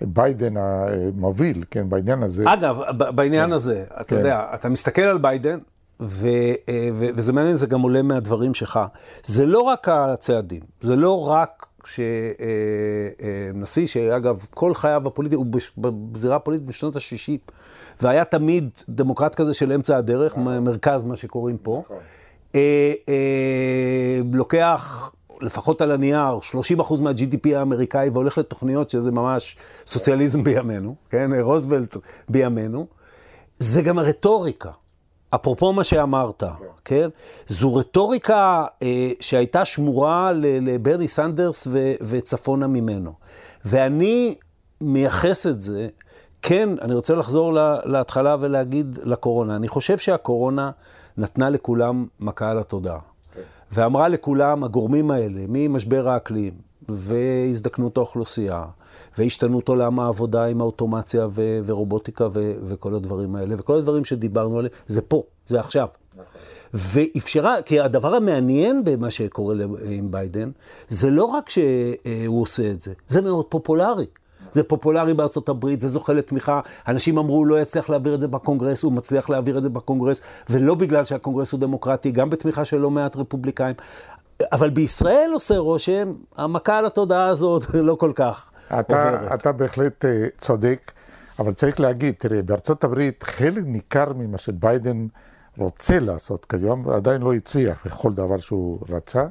[0.00, 2.44] ביידן המוביל, כן, בעניין הזה.
[2.46, 2.80] אגב,
[3.14, 4.16] בעניין כן, הזה, אתה כן.
[4.16, 5.58] יודע, אתה מסתכל על ביידן,
[6.00, 6.28] ו,
[6.68, 8.80] אה, ו, וזה מעניין, זה גם עולה מהדברים שלך.
[9.22, 16.66] זה לא רק הצעדים, זה לא רק שנשיא, שאגב, כל חייו הפוליטי, הוא בזירה הפוליטית
[16.66, 17.52] בשנות ה-60,
[18.02, 20.58] והיה תמיד דמוקרט כזה של אמצע הדרך, נכון.
[20.58, 21.82] מרכז, מה שקוראים פה.
[21.84, 21.96] נכון.
[24.32, 26.38] לוקח לפחות על הנייר,
[26.78, 31.30] 30% מה-GDP האמריקאי, והולך לתוכניות שזה ממש סוציאליזם בימינו, כן?
[31.40, 31.96] רוזוולט
[32.28, 32.86] בימינו.
[33.58, 34.70] זה גם הרטוריקה.
[35.34, 36.42] אפרופו מה שאמרת,
[36.84, 37.08] כן?
[37.46, 43.12] זו רטוריקה אה, שהייתה שמורה לברני סנדרס ו- וצפונה ממנו.
[43.64, 44.34] ואני
[44.80, 45.88] מייחס את זה,
[46.42, 47.52] כן, אני רוצה לחזור
[47.84, 49.56] להתחלה ולהגיד לקורונה.
[49.56, 50.70] אני חושב שהקורונה
[51.16, 53.11] נתנה לכולם מכה על התודעה.
[53.72, 56.52] ואמרה לכולם, הגורמים האלה, ממשבר האקלים,
[56.88, 58.64] והזדקנות האוכלוסייה,
[59.18, 64.74] והשתנות עולם העבודה עם האוטומציה ו- ורובוטיקה ו- וכל הדברים האלה, וכל הדברים שדיברנו עליהם,
[64.86, 65.88] זה פה, זה עכשיו.
[66.74, 69.54] ואפשרה, כי הדבר המעניין במה שקורה
[69.90, 70.50] עם ביידן,
[70.88, 74.06] זה לא רק שהוא עושה את זה, זה מאוד פופולרי.
[74.52, 76.60] זה פופולרי בארצות הברית, זה זוכה לתמיכה.
[76.88, 80.20] אנשים אמרו, הוא לא יצליח להעביר את זה בקונגרס, הוא מצליח להעביר את זה בקונגרס,
[80.50, 83.74] ולא בגלל שהקונגרס הוא דמוקרטי, גם בתמיכה של לא מעט רפובליקאים.
[84.52, 89.34] אבל בישראל עושה רושם, המכה על התודעה הזאת לא כל כך אתה, עוברת.
[89.34, 90.92] אתה בהחלט uh, צודק,
[91.38, 95.06] אבל צריך להגיד, תראה, בארצות הברית חלק ניכר ממה שביידן
[95.58, 99.24] רוצה לעשות כיום, עדיין לא הצליח בכל דבר שהוא רצה.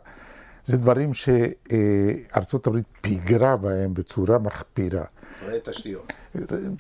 [0.64, 5.04] זה דברים שארצות הברית פיגרה בהם בצורה מחפירה.
[5.64, 6.14] תשתיות.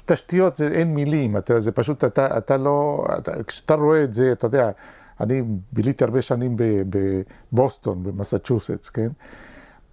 [0.05, 4.31] תשתיות, זה אין מילים, אתה, זה פשוט, אתה, אתה לא, אתה, כשאתה רואה את זה,
[4.31, 4.71] אתה יודע,
[5.19, 5.41] אני
[5.71, 6.55] ביליתי הרבה שנים
[6.89, 9.09] בבוסטון, במסצ'וסטס, כן?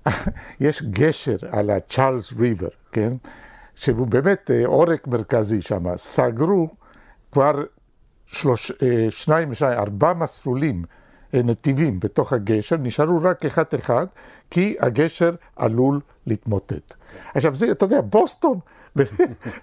[0.61, 3.13] יש גשר על הצ'ארלס ריבר, כן?
[3.75, 5.97] שהוא באמת אה, עורק מרכזי שם.
[5.97, 6.69] סגרו
[7.33, 7.63] כבר
[8.27, 10.85] שלוש, אה, שניים, שניים, ארבעה מסלולים
[11.33, 14.07] נתיבים בתוך הגשר, נשארו רק אחד-אחד,
[14.51, 16.95] כי הגשר עלול להתמוטט.
[17.35, 18.59] עכשיו, זה, אתה יודע, בוסטון,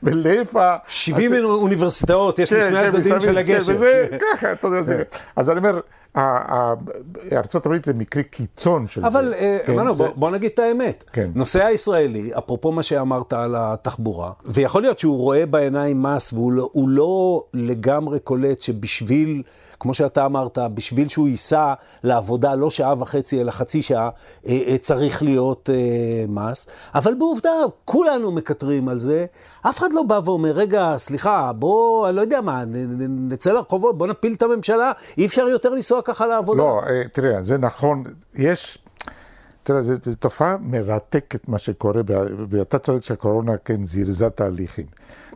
[0.03, 0.77] בלב ה...
[0.87, 3.73] 70 אוניברסיטאות יש משני כן, הצדדים של הגשר.
[3.73, 5.03] כן, וזה ככה, אתה יודע, זה...
[5.35, 5.79] אז אני אומר,
[6.17, 9.59] ארה"ב זה מקרה קיצון של אבל, זה.
[9.67, 11.03] אבל, כן, בוא, בוא נגיד את האמת.
[11.13, 11.31] כן.
[11.35, 16.69] נוסע הישראלי, אפרופו מה שאמרת על התחבורה, ויכול להיות שהוא רואה בעיניים מס, והוא לא,
[16.73, 19.43] לא לגמרי קולט שבשביל...
[19.79, 21.73] כמו שאתה אמרת, בשביל שהוא ייסע
[22.03, 24.09] לעבודה לא שעה וחצי אלא חצי שעה,
[24.47, 26.69] אה, אה, צריך להיות אה, מס.
[26.95, 27.49] אבל בעובדה,
[27.85, 29.25] כולנו מקטרים על זה.
[29.61, 32.63] אף אחד לא בא ואומר, רגע, סליחה, בוא, אני לא יודע מה,
[33.09, 36.61] נצא לרחובות, בוא נפיל את הממשלה, אי אפשר יותר לנסוע ככה לעבודה.
[36.61, 38.77] לא, תראה, זה נכון, יש...
[39.63, 42.01] תראה, זו תופעה מרתקת מה שקורה,
[42.49, 44.85] ואתה צודק שהקורונה כן זירזה תהליכים.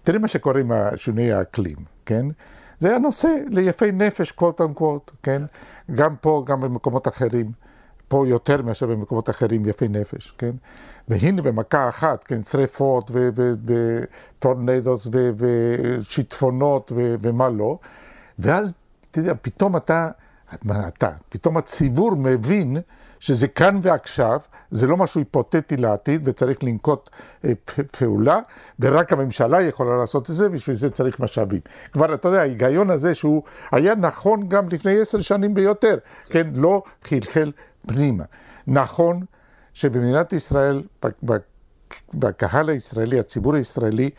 [0.04, 2.26] תראה מה שקורה עם שינוי האקלים, כן?
[2.80, 5.42] זה היה נושא ליפי נפש, קוט אנקוט, כן?
[5.92, 7.52] גם פה, גם במקומות אחרים.
[8.08, 10.52] פה יותר מאשר במקומות אחרים יפי נפש, כן?
[11.08, 13.12] והנה במכה אחת, כן, שריפות
[14.40, 17.78] וטורנדוס ושיטפונות ומה לא.
[18.40, 18.74] ואז,
[19.12, 20.10] אתה יודע, פתאום אתה,
[20.88, 22.78] אתה, פתאום הציבור מבין
[23.20, 24.40] שזה כאן ועכשיו,
[24.72, 27.10] זה לא משהו היפותטי לעתיד וצריך לנקוט
[27.46, 27.52] אה,
[27.98, 28.40] פעולה,
[28.80, 31.60] ורק הממשלה יכולה לעשות את זה, בשביל זה צריך משאבים.
[31.92, 35.98] כבר, אתה יודע, ההיגיון הזה שהוא היה נכון גם לפני עשר שנים ביותר,
[36.30, 37.52] כן, לא חלחל
[37.88, 38.24] פנימה.
[38.68, 39.26] נכון
[39.74, 40.84] שבמדינת ישראל,
[42.14, 44.10] בקהל הישראלי, הציבור הישראלי,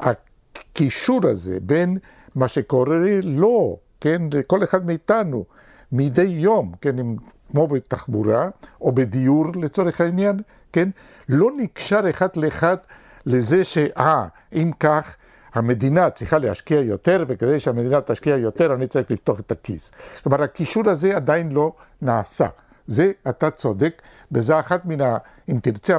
[0.00, 1.98] הקישור הזה בין
[2.34, 5.44] מה שקורה לו, כן, לכל אחד מאיתנו,
[5.92, 7.16] מדי יום, כן, עם
[7.50, 8.48] כמו בתחבורה
[8.80, 10.36] או בדיור לצורך העניין,
[10.72, 10.88] כן?
[11.28, 12.76] לא נקשר אחד לאחד
[13.26, 15.16] לזה שאה, אם כך,
[15.54, 19.92] המדינה צריכה להשקיע יותר, וכדי שהמדינה תשקיע יותר, אני צריך לפתוח את הכיס.
[20.22, 21.72] כלומר, הקישור הזה עדיין לא
[22.02, 22.46] נעשה.
[22.86, 25.16] זה, אתה צודק, וזה אחת מן ה...
[25.48, 25.96] אם תרצה,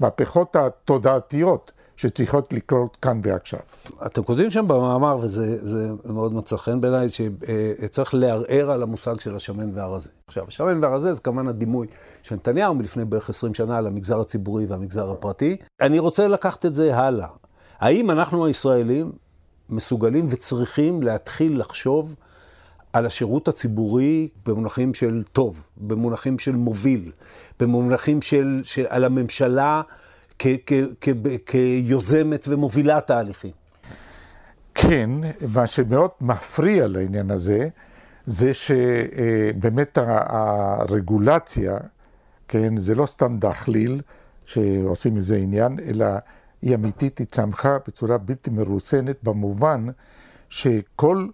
[0.00, 3.60] המהפכות התודעתיות שצריכות לקרות כאן ועכשיו.
[4.06, 9.70] אתם כותבים שם במאמר, וזה מאוד מצא חן בעיניי, שצריך לערער על המושג של השמן
[9.74, 10.10] והרזה.
[10.26, 11.86] עכשיו, השמן והרזה זה כמובן הדימוי
[12.22, 15.56] של נתניהו מלפני בערך 20 שנה על המגזר הציבורי והמגזר הפרטי.
[15.80, 17.28] אני רוצה לקחת את זה הלאה.
[17.78, 19.12] האם אנחנו הישראלים
[19.68, 22.14] מסוגלים וצריכים להתחיל לחשוב
[22.92, 27.12] על השירות הציבורי במונחים של טוב, במונחים של מוביל,
[27.60, 29.82] במונחים של, של על הממשלה
[31.46, 33.50] כיוזמת ומובילה תהליכים.
[34.74, 35.10] כן,
[35.48, 37.68] מה שמאוד מפריע לעניין הזה,
[38.26, 41.76] זה שבאמת הרגולציה,
[42.48, 44.00] כן, זה לא סתם דחליל
[44.46, 46.06] שעושים מזה עניין, אלא
[46.62, 49.86] היא אמיתית, היא צמחה בצורה בלתי מרוסנת, במובן
[50.48, 51.26] שכל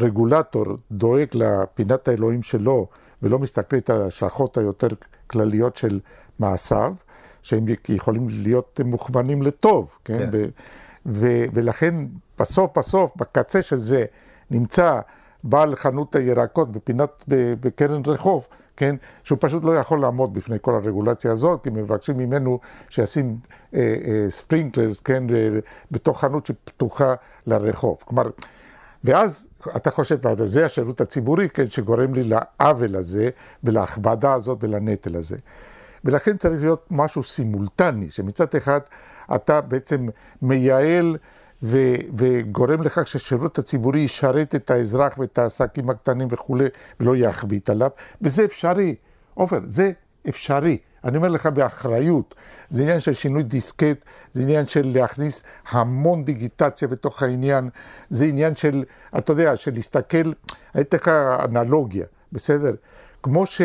[0.00, 2.86] רגולטור דואג לפינת האלוהים שלו,
[3.22, 4.88] ולא מסתכל על ההשלכות היותר
[5.26, 6.00] כלליות של
[6.38, 6.94] מעשיו,
[7.46, 10.18] שהם יכולים להיות מוכוונים לטוב, כן?
[10.18, 10.28] כן.
[10.32, 10.44] ו,
[11.06, 11.94] ו, ולכן
[12.38, 14.04] בסוף בסוף, בקצה של זה,
[14.50, 15.00] נמצא
[15.44, 17.24] בעל חנות הירקות בפינת,
[17.60, 18.96] בקרן רחוב, כן?
[19.24, 22.58] שהוא פשוט לא יכול לעמוד בפני כל הרגולציה הזאת, כי מבקשים ממנו
[22.90, 23.36] שישים
[23.74, 25.24] אה, אה, sprinklers, כן?
[25.90, 27.14] בתוך חנות שפתוחה
[27.46, 28.02] לרחוב.
[28.04, 28.30] כלומר,
[29.04, 33.30] ואז אתה חושב, וזה השירות הציבורי, כן, שגורם לי לעוול הזה
[33.64, 35.36] ולהכבדה הזאת ולנטל הזה.
[36.04, 38.80] ולכן צריך להיות משהו סימולטני, שמצד אחד
[39.34, 40.06] אתה בעצם
[40.42, 41.16] מייעל
[41.62, 46.64] ו- וגורם לכך שהשירות הציבורי ישרת את האזרח ואת העסקים הקטנים וכולי,
[47.00, 47.90] ולא יכביד עליו,
[48.22, 48.94] וזה אפשרי.
[49.34, 49.92] עופר, זה
[50.28, 50.78] אפשרי.
[51.04, 52.34] אני אומר לך באחריות,
[52.68, 57.70] זה עניין של שינוי דיסקט, זה עניין של להכניס המון דיגיטציה בתוך העניין,
[58.10, 58.84] זה עניין של,
[59.18, 60.32] אתה יודע, של להסתכל,
[60.80, 61.08] אתן לך
[61.44, 62.74] אנלוגיה, בסדר?
[63.22, 63.62] כמו ש...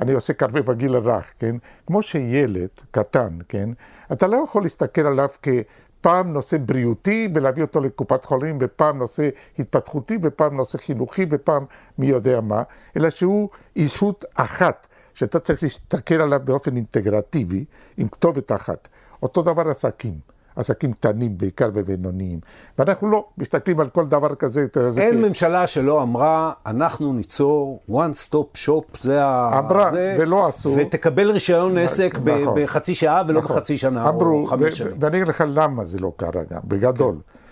[0.00, 1.56] אני עוסק הרבה בגיל הרך, כן?
[1.86, 3.68] כמו שילד קטן, כן?
[4.12, 9.28] אתה לא יכול להסתכל עליו כפעם נושא בריאותי ולהביא אותו לקופת חולים, ופעם נושא
[9.58, 11.64] התפתחותי, ופעם נושא חינוכי, ופעם
[11.98, 12.62] מי יודע מה,
[12.96, 17.64] אלא שהוא אישות אחת, שאתה צריך להסתכל עליו באופן אינטגרטיבי,
[17.96, 18.88] עם כתובת אחת.
[19.22, 20.31] אותו דבר עסקים.
[20.56, 22.40] עסקים קטנים בעיקר ובינוניים.
[22.78, 24.66] ואנחנו לא מסתכלים על כל דבר כזה.
[24.98, 25.26] אין כ...
[25.26, 29.58] ממשלה שלא אמרה, אנחנו ניצור one stop shop, זה ה...
[29.58, 30.76] אמרה זה, ולא עשו.
[30.78, 32.54] ותקבל רישיון עסק נכון.
[32.56, 33.56] בחצי שעה ולא נכון.
[33.56, 34.92] בחצי שנה אמרו, או חמש שנים.
[35.00, 37.14] ואני אגיד לך למה זה לא קרה גם, בגדול.
[37.14, 37.42] כן.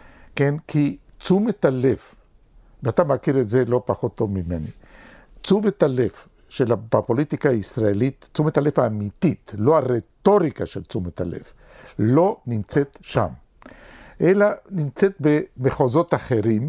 [0.41, 1.99] כן, כי תשומת הלב,
[2.83, 4.71] ואתה מכיר את זה לא פחות טוב ממני,
[5.41, 6.11] תשומת הלב
[6.49, 11.43] של בפוליטיקה הישראלית, תשומת הלב האמיתית, לא הרטוריקה של תשומת הלב.
[11.99, 13.29] לא נמצאת שם,
[14.21, 16.69] אלא נמצאת במחוזות אחרים,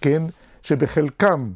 [0.00, 0.22] כן,
[0.62, 1.50] שבחלקם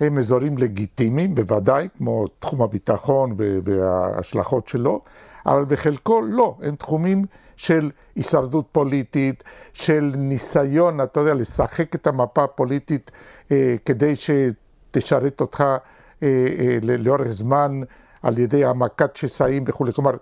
[0.00, 5.00] הם אזורים לגיטימיים, בוודאי, כמו תחום הביטחון וההשלכות שלו,
[5.46, 7.24] אבל בחלקו לא, הם תחומים
[7.56, 13.10] של הישרדות פוליטית, של ניסיון, אתה יודע, לשחק את המפה הפוליטית
[13.52, 15.78] אה, כדי שתשרת אותך אה,
[16.22, 17.80] אה, לאורך זמן
[18.22, 19.92] על ידי העמקת שסעים וכולי.
[19.92, 20.12] כלומר,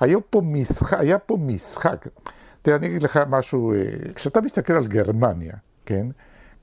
[0.00, 2.06] היה פה משחק, היה פה משחק.
[2.62, 3.78] תראה, אני אגיד לך משהו, אה,
[4.14, 5.54] כשאתה מסתכל על גרמניה,
[5.86, 6.06] כן?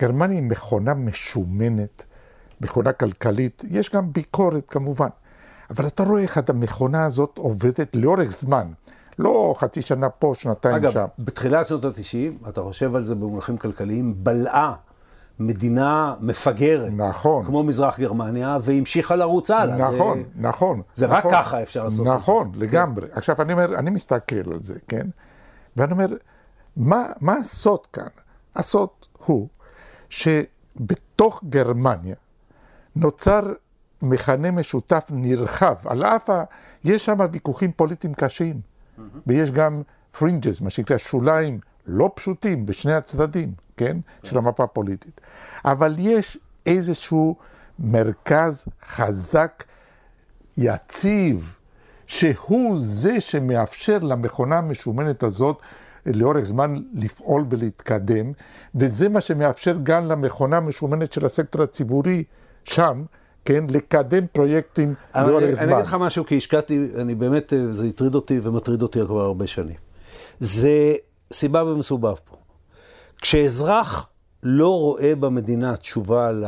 [0.02, 2.04] גרמניה היא מכונה משומנת,
[2.62, 5.08] מכונה כלכלית, יש גם ביקורת כמובן,
[5.69, 8.67] אבל אתה רואה איך המכונה הזאת עובדת לאורך זמן.
[9.19, 11.00] לא חצי שנה פה, שנתיים אגב, שם.
[11.00, 14.74] אגב, בתחילת שנות ה-90, אתה חושב על זה במונחים כלכליים, בלעה
[15.39, 16.91] מדינה מפגרת.
[16.98, 17.46] נכון.
[17.46, 19.78] כמו מזרח גרמניה, והמשיכה לרוץ הלאה.
[19.78, 20.82] נכון, זה, נכון.
[20.96, 22.65] זה נכון, רק ככה אפשר לעשות נכון, את זה.
[22.65, 23.08] לגמרי.
[23.08, 23.13] כן.
[23.15, 25.08] עכשיו, אני אומר, אני מסתכל על זה, כן?
[25.78, 26.08] ואני אומר,
[26.78, 28.08] מה, מה הסוד כאן?
[28.56, 28.89] הסוד
[29.26, 29.48] הוא
[30.10, 32.15] שבתוך גרמניה
[32.96, 33.54] נוצר
[34.02, 36.43] מכנה משותף נרחב, על אף ה...
[36.84, 39.02] יש שם ויכוחים פוליטיים קשים, mm-hmm.
[39.28, 39.82] ויש גם
[40.17, 43.97] fringes, מה שנקרא שוליים לא פשוטים בשני הצדדים, כן?
[44.23, 45.21] של המפה הפוליטית.
[45.65, 47.36] אבל יש איזשהו
[47.79, 49.63] מרכז חזק,
[50.57, 51.57] יציב,
[52.07, 55.57] שהוא זה שמאפשר למכונה המשומנת הזאת
[56.05, 58.31] לאורך זמן לפעול ולהתקדם,
[58.75, 62.23] וזה מה שמאפשר גם למכונה המשומנת של הסקטור הציבורי
[62.63, 63.03] שם,
[63.45, 65.65] כן, לקדם פרויקטים לאורך אני, זמן.
[65.65, 69.47] אני אגיד לך משהו, כי השקעתי, אני באמת, זה הטריד אותי ומטריד אותי כבר הרבה
[69.47, 69.75] שנים.
[70.39, 70.93] זה
[71.33, 72.33] סיבה ומסובב פה.
[73.23, 74.09] כשאזרח
[74.43, 76.45] לא רואה במדינה תשובה ל,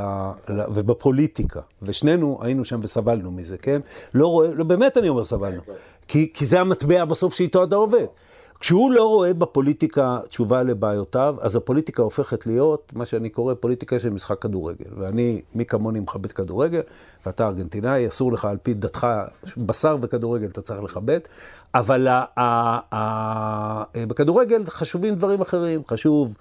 [0.50, 3.82] ל, ובפוליטיקה, ושנינו היינו שם וסבלנו מזה, כן?
[4.14, 5.62] לא רואה, לא באמת אני אומר סבלנו,
[6.08, 8.06] כי, כי זה המטבע בסוף שאיתו אתה עובד.
[8.66, 14.10] כשהוא לא רואה בפוליטיקה תשובה לבעיותיו, אז הפוליטיקה הופכת להיות מה שאני קורא פוליטיקה של
[14.10, 14.86] משחק כדורגל.
[14.98, 16.80] ואני, מי כמוני מכבד כדורגל,
[17.26, 19.08] ואתה ארגנטינאי, אסור לך על פי דתך,
[19.58, 21.20] בשר וכדורגל אתה צריך לכבד,
[21.74, 22.42] אבל ה, ה,
[22.96, 26.38] ה, בכדורגל חשובים דברים אחרים, חשוב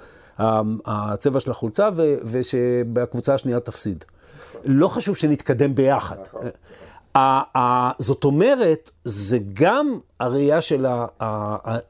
[0.87, 1.89] הצבע של החולצה
[2.25, 4.05] ושבקבוצה השנייה תפסיד.
[4.65, 6.19] לא חשוב שנתקדם ביחד.
[7.99, 10.87] זאת אומרת, זה גם הראייה של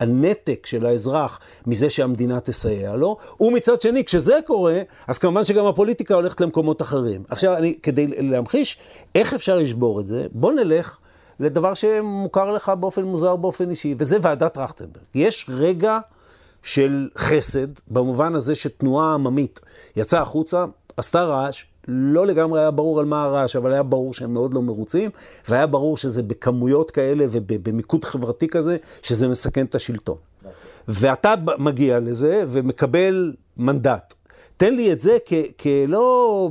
[0.00, 6.14] הנתק של האזרח מזה שהמדינה תסייע לו, ומצד שני, כשזה קורה, אז כמובן שגם הפוליטיקה
[6.14, 7.22] הולכת למקומות אחרים.
[7.28, 8.78] עכשיו, אני, כדי להמחיש
[9.14, 10.98] איך אפשר לשבור את זה, בוא נלך
[11.40, 15.04] לדבר שמוכר לך באופן מוזר, באופן אישי, וזה ועדת טרכטנברג.
[15.14, 15.98] יש רגע
[16.62, 19.60] של חסד, במובן הזה שתנועה עממית
[19.96, 20.64] יצאה החוצה,
[20.96, 24.62] עשתה רעש, לא לגמרי היה ברור על מה הרעש, אבל היה ברור שהם מאוד לא
[24.62, 25.10] מרוצים,
[25.48, 30.16] והיה ברור שזה בכמויות כאלה ובמיקוד חברתי כזה, שזה מסכן את השלטון.
[30.88, 34.14] ואתה מגיע לזה ומקבל מנדט.
[34.56, 35.16] תן לי את זה
[35.62, 36.50] כלא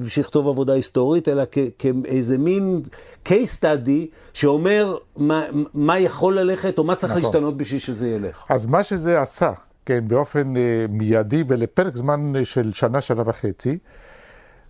[0.00, 1.42] בשביל לכתוב עבודה היסטורית, אלא
[1.78, 2.82] כאיזה מין
[3.28, 7.22] case study שאומר מה, מה יכול ללכת או מה צריך נכון.
[7.22, 8.44] להשתנות בשביל שזה ילך.
[8.48, 9.52] אז מה שזה עשה,
[9.86, 13.78] כן, באופן uh, מיידי ולפרק זמן של שנה, שנה וחצי,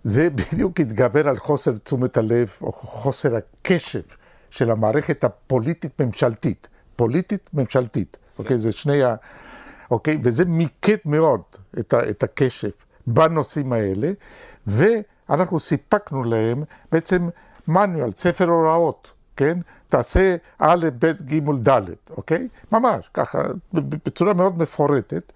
[0.04, 4.02] זה בדיוק התגבר על חוסר תשומת הלב או חוסר הקשב
[4.50, 6.68] של המערכת הפוליטית-ממשלתית.
[6.96, 8.42] פוליטית-ממשלתית, כן.
[8.42, 8.58] אוקיי?
[8.58, 9.14] זה שני ה...
[9.90, 10.18] אוקיי?
[10.22, 11.40] וזה מיקד מאוד
[11.78, 12.70] את, ה, את הקשב
[13.06, 14.12] בנושאים האלה,
[14.66, 16.62] ואנחנו סיפקנו להם
[16.92, 17.28] בעצם
[17.68, 19.58] מנואל, ספר הוראות, כן?
[19.88, 22.48] תעשה א', ב', ג', ד', אוקיי?
[22.72, 23.38] ממש, ככה,
[23.72, 25.32] בצורה מאוד מפורטת.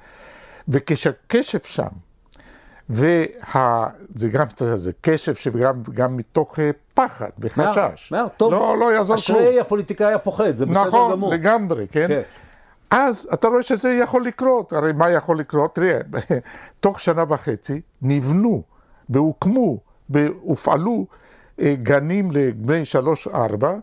[0.69, 1.89] וכשהקשב שם,
[2.91, 8.13] וזה גם, אתה יודע, זה קשב שגם מתוך אה, פחד וחשש.
[8.13, 9.39] מה, טוב, לא, לא יעזור כלום.
[9.39, 11.29] אשרי הפוליטיקאי הפוחד, זה בסדר נכון, גמור.
[11.29, 12.09] נכון, לגמרי, כן?
[12.09, 12.23] כן.
[12.91, 15.75] אז אתה רואה שזה יכול לקרות, הרי מה יכול לקרות?
[15.75, 15.99] תראה,
[16.81, 18.63] תוך שנה וחצי נבנו
[19.09, 19.79] והוקמו
[20.11, 21.07] והופעלו
[21.61, 23.75] אה, גנים לבני שלוש-ארבע,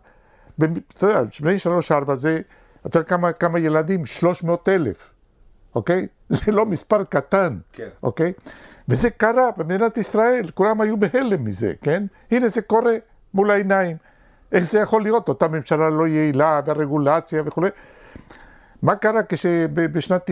[0.57, 0.65] אתה
[1.01, 2.41] יודע, בני שלוש-ארבע זה,
[2.85, 4.05] אתה יודע כמה, כמה ילדים?
[4.05, 5.13] שלוש מאות אלף,
[5.75, 6.07] אוקיי?
[6.29, 7.89] זה לא מספר קטן, כן.
[8.03, 8.33] אוקיי?
[8.89, 12.03] וזה קרה במדינת ישראל, כולם היו בהלם מזה, כן?
[12.31, 12.93] הנה זה קורה
[13.33, 13.97] מול העיניים.
[14.51, 15.29] איך זה יכול להיות?
[15.29, 17.69] אותה ממשלה לא יעילה והרגולציה וכולי.
[18.81, 20.29] מה קרה כשבשנת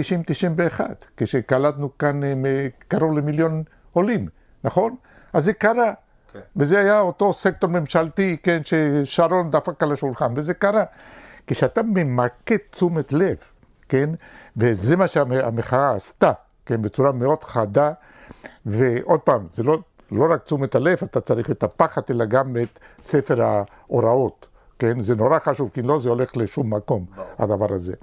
[0.78, 0.82] 90-91,
[1.18, 4.28] כשקלטנו כאן אה, קרוב למיליון עולים,
[4.64, 4.96] נכון?
[5.34, 5.92] אז זה קרה.
[5.92, 6.34] Okay.
[6.34, 6.40] כן.
[6.56, 10.84] וזה היה אותו סקטור ממשלתי, כן, ששרון דפק על השולחן, וזה קרה.
[11.48, 13.38] כשאתה ממקד תשומת לב,
[13.90, 14.10] כן,
[14.58, 16.32] וזה מה שהמחאה עשתה,
[16.66, 17.92] כן, בצורה מאוד חדה,
[18.66, 19.78] ועוד פעם, זה לא,
[20.12, 24.48] לא רק תשומת הלב, אתה צריך את הפחד, אלא גם את ספר ההוראות,
[24.80, 25.00] כן?
[25.00, 27.06] זה נורא חשוב, כי לא זה הולך לשום מקום,
[27.40, 27.94] הדבר הזה.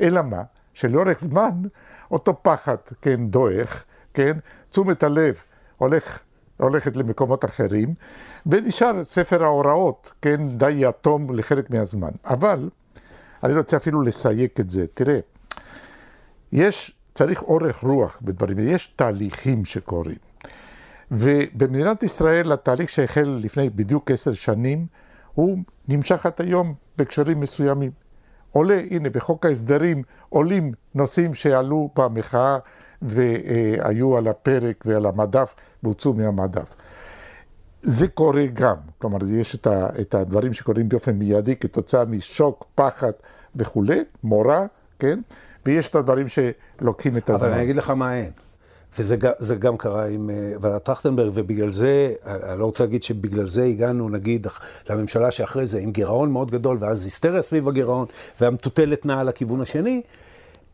[0.00, 0.42] אלא מה?
[0.74, 1.62] שלאורך זמן,
[2.10, 3.84] אותו פחד, כן, דועך,
[4.14, 4.36] כן?
[4.70, 5.42] תשומת הלב
[5.78, 6.20] הולך
[6.56, 7.94] הולכת למקומות אחרים,
[8.46, 12.10] ונשאר ספר ההוראות, כן, די יתום לחלק מהזמן.
[12.24, 12.68] אבל,
[13.42, 14.86] אני רוצה אפילו לסייג את זה.
[14.94, 15.18] תראה,
[16.52, 20.16] יש, צריך אורך רוח בדברים, יש תהליכים שקורים.
[21.10, 24.86] ובמדינת ישראל התהליך שהחל לפני בדיוק עשר שנים,
[25.34, 25.58] הוא
[25.88, 27.90] נמשך עד היום בהקשרים מסוימים.
[28.50, 32.58] עולה, הנה, בחוק ההסדרים עולים נושאים שעלו במחאה
[33.02, 36.74] והיו על הפרק ועל המדף והוצאו מהמדף.
[37.82, 43.12] זה קורה גם, כלומר, יש את, ה, את הדברים שקורים באופן מיידי כתוצאה משוק, פחד
[43.56, 44.58] וכולי, מורא,
[44.98, 45.20] כן?
[45.66, 47.48] ויש את הדברים שלוקחים את הזמן.
[47.48, 48.30] אבל אני אגיד לך מה אין.
[48.98, 53.46] וזה גם קרה עם אה, ועדת טרכטנברג, ובגלל זה, אה, אני לא רוצה להגיד שבגלל
[53.46, 54.46] זה הגענו, נגיד,
[54.90, 58.06] לממשלה שאחרי זה, עם גירעון מאוד גדול, ואז היסטריה סביב הגירעון,
[58.40, 60.02] והמטוטלת נעה לכיוון השני,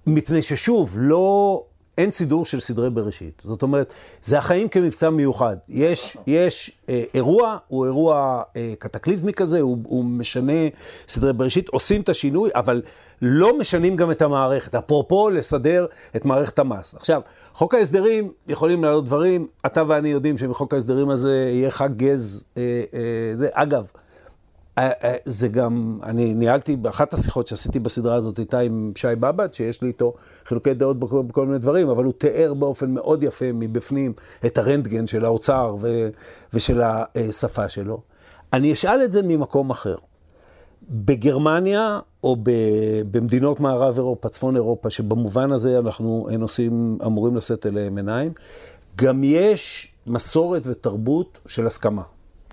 [0.06, 1.64] מפני ששוב, לא...
[2.02, 3.42] אין סידור של סדרי בראשית.
[3.44, 3.92] זאת אומרת,
[4.22, 5.56] זה החיים כמבצע מיוחד.
[5.68, 10.52] יש, יש אה, אירוע, הוא אירוע אה, קטקליזמי כזה, הוא, הוא משנה
[11.08, 12.82] סדרי בראשית, עושים את השינוי, אבל
[13.22, 14.74] לא משנים גם את המערכת.
[14.74, 15.86] אפרופו לסדר
[16.16, 16.94] את מערכת המס.
[16.94, 17.20] עכשיו,
[17.54, 22.44] חוק ההסדרים, יכולים לעלות דברים, אתה ואני יודעים שמחוק ההסדרים הזה יהיה חג גז.
[22.56, 22.62] אה,
[22.94, 23.00] אה,
[23.36, 23.90] זה, אגב,
[25.24, 29.88] זה גם, אני ניהלתי, באחת השיחות שעשיתי בסדרה הזאת איתה עם שי בבת, שיש לי
[29.88, 30.14] איתו
[30.44, 34.12] חילוקי דעות בכל, בכל מיני דברים, אבל הוא תיאר באופן מאוד יפה מבפנים
[34.46, 36.08] את הרנטגן של האוצר ו,
[36.52, 38.00] ושל השפה שלו.
[38.52, 39.96] אני אשאל את זה ממקום אחר.
[40.90, 42.36] בגרמניה או
[43.10, 48.32] במדינות מערב אירופה, צפון אירופה, שבמובן הזה אנחנו נושאים, אמורים לשאת אליהם עיניים,
[48.96, 52.02] גם יש מסורת ותרבות של הסכמה.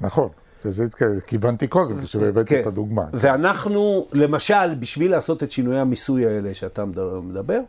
[0.01, 0.29] נכון.
[0.65, 0.85] לזה
[1.27, 2.61] כיוונתי קודם, כשהבאתי כן.
[2.61, 3.05] את הדוגמה.
[3.13, 6.85] ואנחנו, למשל, בשביל לעשות את שינויי המיסוי האלה שאתה
[7.23, 7.59] מדבר,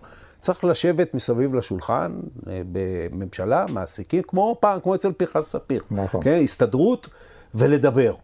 [0.40, 2.12] צריך לשבת מסביב לשולחן,
[2.46, 5.82] אה, בממשלה, מעסיקים, כמו פעם, כמו אצל פרחס ספיר.
[5.90, 6.24] נכון.
[6.24, 7.08] כן, הסתדרות,
[7.54, 8.14] ולדבר.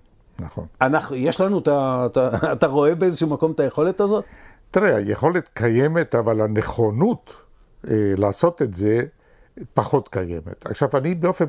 [0.40, 0.66] נכון.
[0.80, 4.24] אנחנו, יש לנו, אתה, אתה, אתה רואה באיזשהו מקום את היכולת הזאת?
[4.70, 7.34] תראה, היכולת קיימת, אבל הנכונות
[7.88, 9.02] אה, לעשות את זה
[9.74, 10.66] פחות קיימת.
[10.66, 11.44] עכשיו, אני באופן...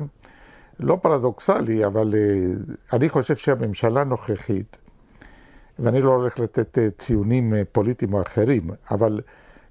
[0.80, 4.76] לא פרדוקסלי, אבל uh, אני חושב שהממשלה הנוכחית,
[5.78, 9.20] ואני לא הולך לתת uh, ציונים uh, פוליטיים או אחרים, אבל,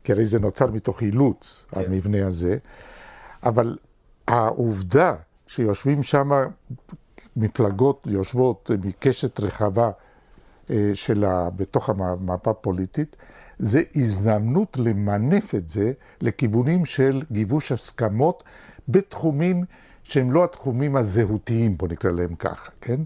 [0.04, 1.80] כי הרי זה נוצר מתוך אילוץ, כן.
[1.80, 2.58] המבנה הזה,
[3.44, 3.78] אבל
[4.28, 5.16] העובדה
[5.48, 6.32] שיושבים שם
[7.36, 9.92] מפלגות, יושבות מקשת רחבה
[10.68, 13.16] uh, שלה בתוך המפה הפוליטית,
[13.60, 15.92] זה הזדמנות למנף את זה
[16.22, 18.44] לכיוונים של גיבוש הסכמות
[18.90, 19.66] בתחומים
[20.08, 23.02] שהם לא התחומים הזהותיים, בוא נקרא להם ככה, כן?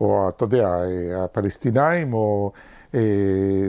[0.00, 0.68] או אתה יודע,
[1.24, 2.52] הפלסטינאים או
[2.94, 3.00] אה,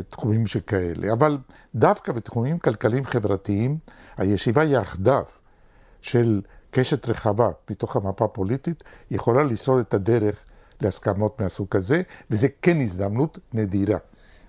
[0.10, 1.14] תחומים שכאלה.
[1.14, 1.38] אבל
[1.76, 3.78] דווקא בתחומים כלכליים חברתיים,
[4.18, 5.24] הישיבה יחדיו
[6.02, 10.46] של קשת רחבה מתוך המפה הפוליטית, יכולה לסלול את הדרך
[10.82, 13.98] להסכמות מהסוג הזה, וזה כן הזדמנות נדירה.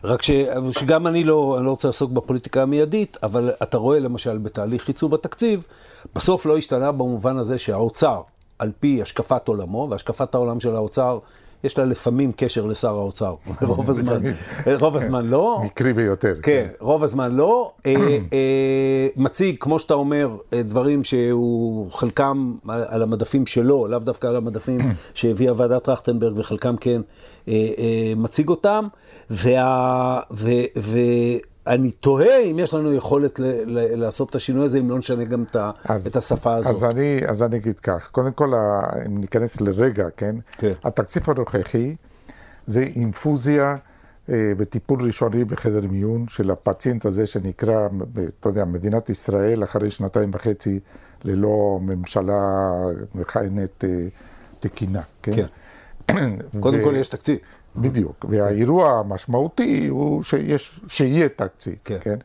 [0.05, 0.31] רק ש,
[0.71, 5.15] שגם אני לא, אני לא רוצה לעסוק בפוליטיקה המיידית, אבל אתה רואה למשל בתהליך עיצוב
[5.15, 5.65] התקציב,
[6.15, 8.23] בסוף לא השתנה במובן הזה שהאוצר,
[8.59, 11.19] על פי השקפת עולמו, והשקפת העולם של האוצר,
[11.65, 14.23] יש לה לפעמים קשר לשר האוצר, רוב הזמן,
[14.81, 15.61] רוב הזמן לא.
[15.65, 16.35] מקרי ביותר.
[16.35, 17.73] כן, כן, רוב הזמן לא.
[17.87, 17.95] אה,
[18.33, 24.37] אה, מציג, כמו שאתה אומר, אה, דברים שהוא חלקם על המדפים שלו, לאו דווקא על
[24.37, 24.79] המדפים
[25.15, 27.01] שהביאה ועדת טרכטנברג, וחלקם כן
[28.17, 28.87] מציג אותם.
[29.31, 30.21] וה...
[30.31, 30.51] ו...
[30.79, 30.99] ו...
[31.69, 33.45] אני תוהה אם יש לנו יכולת ל-
[33.79, 36.71] ל- לעשות את השינוי הזה, אם לא נשנה גם את, אז, את השפה הזאת.
[36.71, 38.53] אז אני, אז אני אגיד כך, קודם כל,
[39.07, 40.37] אם ניכנס לרגע, כן?
[40.59, 40.73] כן.
[40.85, 41.97] התקציב הנוכחי
[42.67, 43.77] זה אינפוזיה
[44.31, 47.89] אה, בטיפול ראשוני בחדר מיון של הפציינט הזה שנקרא,
[48.41, 50.81] אתה יודע, מדינת ישראל אחרי שנתיים וחצי
[51.25, 52.69] ללא ממשלה
[53.15, 54.07] מכהנת אה,
[54.61, 55.33] תקינה, כן?
[55.33, 55.47] כן.
[56.61, 57.39] קודם כל יש תקציב.
[57.81, 61.99] בדיוק, והאירוע המשמעותי הוא שיש, שיהיה תקציב, כן.
[62.01, 62.17] כן?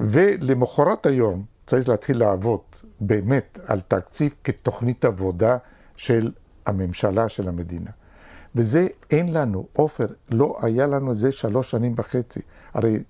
[0.00, 2.60] ולמחרת היום צריך להתחיל לעבוד
[3.00, 5.56] באמת על תקציב כתוכנית עבודה
[5.96, 6.30] של
[6.66, 7.90] הממשלה, של המדינה.
[8.54, 12.40] וזה אין לנו, עופר, לא היה לנו זה שלוש שנים וחצי.
[12.74, 13.02] הרי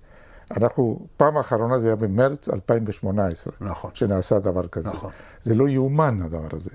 [0.57, 3.91] אנחנו, פעם האחרונה זה היה במרץ 2018, נכון.
[3.93, 4.89] שנעשה דבר כזה.
[4.89, 5.11] נכון.
[5.41, 6.71] זה לא יאומן הדבר הזה.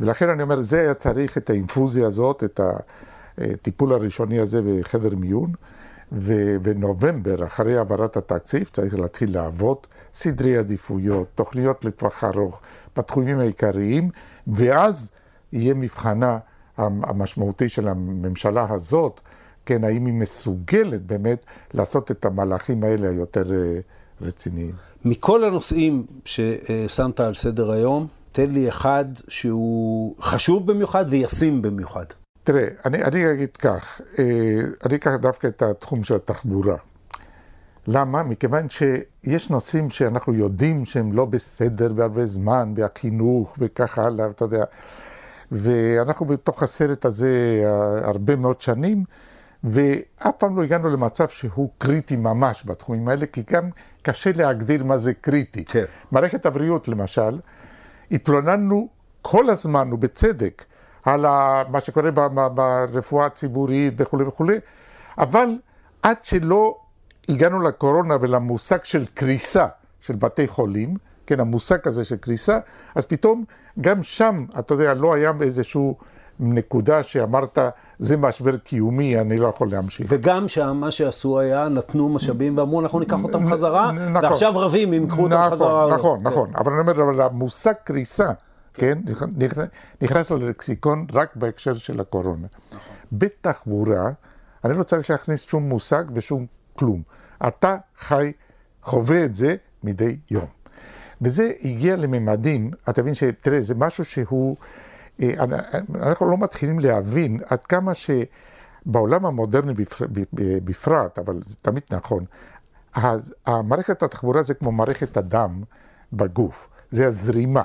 [0.00, 2.70] ולכן אני אומר, זה היה צריך את האינפוזיה הזאת, את ה...
[3.38, 5.52] הטיפול הראשוני הזה בחדר מיון,
[6.12, 9.76] ובנובמבר, אחרי העברת התקציב, צריך להתחיל לעבוד,
[10.12, 12.60] סדרי עדיפויות, תוכניות לטווח ארוך,
[12.96, 14.10] בתחומים העיקריים,
[14.46, 15.10] ואז
[15.52, 16.38] יהיה מבחנה
[16.78, 19.20] המשמעותי של הממשלה הזאת,
[19.66, 23.78] כן, האם היא מסוגלת באמת לעשות את המהלכים האלה היותר אה,
[24.20, 24.72] רציניים.
[25.04, 32.04] מכל הנושאים ששמת על סדר היום, תן לי אחד שהוא חשוב במיוחד וישים במיוחד.
[32.44, 34.24] תראה, אני, אני אגיד כך, אה,
[34.86, 36.76] אני אקח דווקא את התחום של התחבורה.
[37.86, 38.22] למה?
[38.22, 44.64] מכיוון שיש נושאים שאנחנו יודעים שהם לא בסדר והרבה זמן, והחינוך וכך הלאה, אתה יודע.
[45.52, 49.04] ואנחנו בתוך הסרט הזה אה, הרבה מאוד שנים,
[49.64, 53.70] ואף פעם לא הגענו למצב שהוא קריטי ממש בתחומים האלה, כי גם
[54.02, 55.64] קשה להגדיר מה זה קריטי.
[55.64, 55.84] כן.
[56.12, 57.38] מערכת הבריאות, למשל,
[58.10, 58.88] התלוננו
[59.22, 60.64] כל הזמן, ובצדק,
[61.04, 61.20] על
[61.68, 62.10] מה שקורה
[62.54, 64.56] ברפואה הציבורית וכולי וכולי,
[65.18, 65.48] אבל
[66.02, 66.76] עד שלא
[67.28, 69.66] הגענו לקורונה ולמושג של קריסה
[70.00, 70.96] של בתי חולים,
[71.26, 72.58] כן, המושג הזה של קריסה,
[72.94, 73.44] אז פתאום
[73.80, 75.96] גם שם, אתה יודע, לא היה איזשהו
[76.40, 77.58] נקודה שאמרת,
[77.98, 80.06] זה משבר קיומי, אני לא יכול להמשיך.
[80.08, 84.92] וגם שם, מה שעשו היה, נתנו משאבים ואמרו, אנחנו ניקח אותם חזרה, נכון, ועכשיו רבים
[84.92, 85.94] אם ייקחו אותם נכון, חזרה.
[85.94, 86.20] נכון.
[86.22, 88.30] נכון, אבל אני אומר, אבל המושג קריסה,
[88.74, 88.98] כן,
[89.36, 89.68] נכנס,
[90.02, 92.46] נכנס ללקסיקון רק בהקשר של הקורונה.
[92.66, 92.96] נכון.
[93.12, 94.10] בתחבורה,
[94.64, 97.02] אני לא צריך להכניס שום מושג ושום כלום.
[97.46, 98.32] אתה חי,
[98.82, 99.54] חווה את זה
[99.84, 100.46] מדי יום.
[101.22, 104.56] וזה הגיע לממדים, אתה מבין שתראה, זה משהו שהוא,
[105.22, 105.30] אה,
[105.94, 110.06] אנחנו לא מתחילים להבין עד כמה שבעולם המודרני בפר-
[110.64, 112.22] בפרט, אבל זה תמיד נכון,
[112.94, 115.62] אז המערכת התחבורה זה כמו מערכת הדם
[116.12, 117.62] בגוף, זה הזרימה,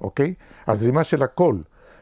[0.00, 0.34] אוקיי?
[0.66, 1.56] הזרימה של הכל,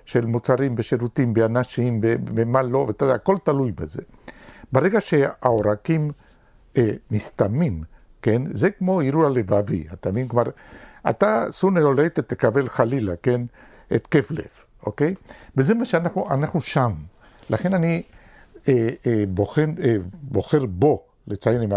[0.05, 2.01] של מוצרים ושירותים באנשים
[2.37, 4.03] ומה לא, ואתה יודע, הכל תלוי בזה.
[4.73, 6.11] ברגע שהעורקים
[6.77, 7.83] אה, נסתמים,
[8.23, 8.43] כן?
[8.51, 10.29] זה כמו אירוע לבבי, אתה מבין?
[10.29, 10.51] כלומר,
[11.11, 13.41] אתה sooner or later תקבל חלילה, כן?
[13.91, 15.15] התקף לב, אוקיי?
[15.57, 16.93] וזה מה שאנחנו אנחנו שם.
[17.51, 18.03] לכן אני
[18.69, 21.73] אה, אה, בוחן, אה, בוחר בו, לציין אם,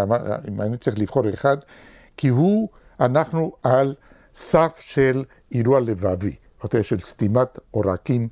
[0.48, 1.58] אם אני צריך לבחור אחד,
[2.18, 3.96] כי הוא, אנחנו על
[4.38, 6.84] סף של אירוע לבבי, אוקיי?
[6.84, 8.28] של סתימת עורקים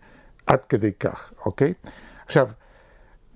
[0.47, 1.73] עד כדי כך, אוקיי?
[2.25, 2.49] עכשיו,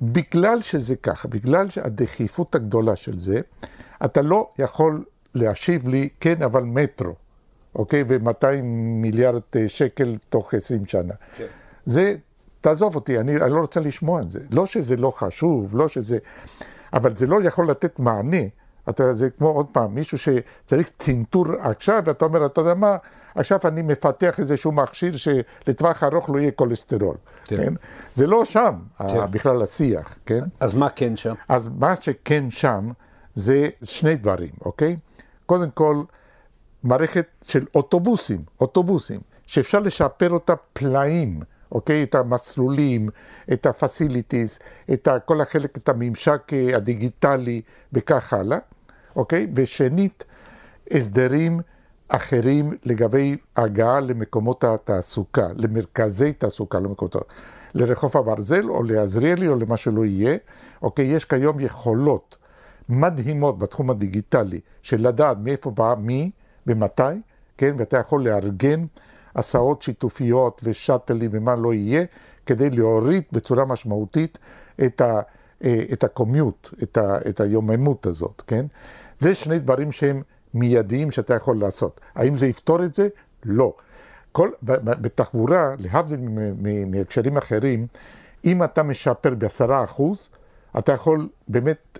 [0.01, 3.41] בגלל שזה ככה, בגלל הדחיפות הגדולה של זה,
[4.05, 5.03] אתה לא יכול
[5.36, 7.15] להשיב לי, כן, אבל מטרו,
[7.76, 8.03] אוקיי?
[8.07, 8.61] ו-200
[9.01, 11.13] מיליארד אה, שקל תוך 20 שנה.
[11.38, 11.45] כן.
[11.86, 12.15] זה,
[12.61, 14.39] תעזוב אותי, אני, אני לא רוצה לשמוע את זה.
[14.51, 16.17] לא שזה לא חשוב, לא שזה...
[16.93, 18.41] אבל זה לא יכול לתת מענה.
[18.89, 22.97] אתה, זה כמו עוד פעם, מישהו שצריך צנתור עכשיו, ואתה אומר, אתה יודע מה,
[23.35, 27.15] עכשיו אני מפתח איזשהו מכשיר שלטווח ארוך לא יהיה כולסטרול,
[27.45, 27.57] כן?
[27.57, 27.73] כן?
[28.13, 29.31] זה לא שם, כן.
[29.31, 30.43] בכלל השיח, כן?
[30.59, 31.33] אז מה כן שם?
[31.49, 32.89] אז מה שכן שם
[33.33, 34.95] זה שני דברים, אוקיי?
[35.45, 36.03] קודם כל,
[36.83, 41.39] מערכת של אוטובוסים, אוטובוסים, שאפשר לשפר אותה פלאים,
[41.71, 42.03] אוקיי?
[42.03, 43.09] את המסלולים,
[43.53, 44.63] את ה-facilities,
[44.93, 46.41] את כל החלק, את הממשק
[46.75, 47.61] הדיגיטלי
[47.93, 48.57] וכך הלאה,
[49.20, 49.47] אוקיי?
[49.55, 50.24] ושנית,
[50.91, 51.59] הסדרים
[52.09, 57.15] אחרים לגבי הגעה למקומות התעסוקה, למרכזי תעסוקה, למקומות
[57.74, 60.38] לרחוב הברזל או לעזריאלי או למה שלא יהיה,
[60.82, 61.05] אוקיי?
[61.05, 62.38] יש כיום יכולות
[62.89, 66.32] מדהימות בתחום הדיגיטלי של לדעת מאיפה בא מי
[66.67, 67.03] ומתי,
[67.57, 67.76] כן?
[67.78, 68.86] ואתה יכול לארגן
[69.36, 72.05] הסעות שיתופיות ושאטלים ומה לא יהיה,
[72.45, 74.38] כדי להוריד בצורה משמעותית
[74.86, 75.22] את, ה,
[75.93, 78.65] את הקומיוט, את, ה, את היוממות הזאת, כן?
[79.20, 80.22] זה שני דברים שהם
[80.53, 82.01] מיידיים שאתה יכול לעשות.
[82.15, 83.07] האם זה יפתור את זה?
[83.45, 83.74] לא.
[84.32, 86.20] כל, בתחבורה, להבדיל
[86.88, 87.88] מהקשרים אחרים,
[88.45, 90.30] אם אתה משפר בעשרה אחוז,
[90.78, 91.99] אתה יכול באמת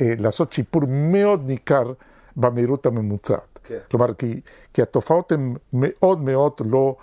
[0.00, 1.92] לעשות שיפור מאוד ניכר
[2.36, 3.58] במהירות הממוצעת.
[3.64, 3.78] כן.
[3.90, 4.40] כלומר, כי,
[4.72, 6.96] כי התופעות הן מאוד מאוד לא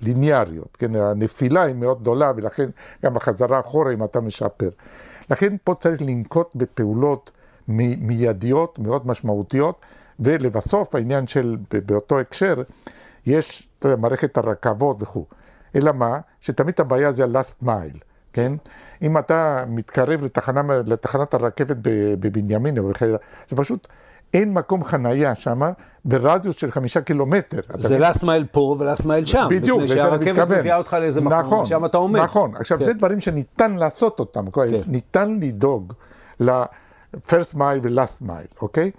[0.00, 0.94] ליניאריות, כן?
[0.94, 2.70] הנפילה היא מאוד גדולה, ולכן
[3.04, 4.70] גם החזרה אחורה אם אתה משפר.
[5.30, 7.30] לכן פה צריך לנקוט בפעולות
[8.00, 9.86] מיידיות, מאוד משמעותיות,
[10.20, 11.56] ולבסוף העניין של,
[11.86, 12.62] באותו הקשר,
[13.26, 13.68] יש,
[13.98, 15.24] מערכת הרכבות וכו'.
[15.76, 16.18] אלא מה?
[16.40, 17.98] שתמיד הבעיה זה ה-last mile,
[18.32, 18.52] כן?
[19.02, 21.76] אם אתה מתקרב לתחנה, לתחנת הרכבת
[22.20, 23.18] בבנימין או בחירה,
[23.48, 23.88] זה פשוט...
[24.34, 25.60] אין מקום חנייה שם
[26.04, 27.60] ברדיוס של חמישה קילומטר.
[27.74, 29.46] זה last mile פה ו-last mile שם.
[29.50, 30.34] בדיוק, לזה אני מתכוון.
[30.34, 32.20] שהרכבת מביאה אותך לאיזה מקום, נכון, ושם אתה עומד.
[32.20, 32.84] נכון, עכשיו כן.
[32.84, 34.62] זה דברים שניתן לעשות אותם, כן.
[34.86, 35.92] ניתן לדאוג
[37.14, 38.90] ל-first mile ו-last mile, אוקיי?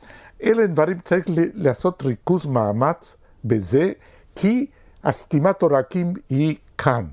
[0.43, 3.91] אלה דברים, צריך לעשות ריכוז מאמץ בזה,
[4.35, 4.65] כי
[5.03, 7.05] הסתימת עורקים היא כאן.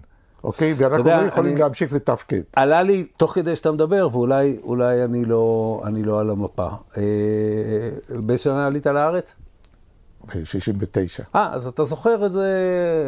[0.44, 0.74] אוקיי?
[0.76, 1.60] ואנחנו יודע, לא יכולים אני...
[1.60, 2.40] להמשיך לתפקד.
[2.56, 6.68] עלה לי, תוך כדי שאתה מדבר, ואולי אולי אני, לא, אני לא על המפה.
[6.96, 7.02] אה,
[8.10, 9.34] באיזה שנה עלית לארץ?
[10.24, 11.24] ב-69.
[11.34, 12.50] אה, אז אתה זוכר את זה,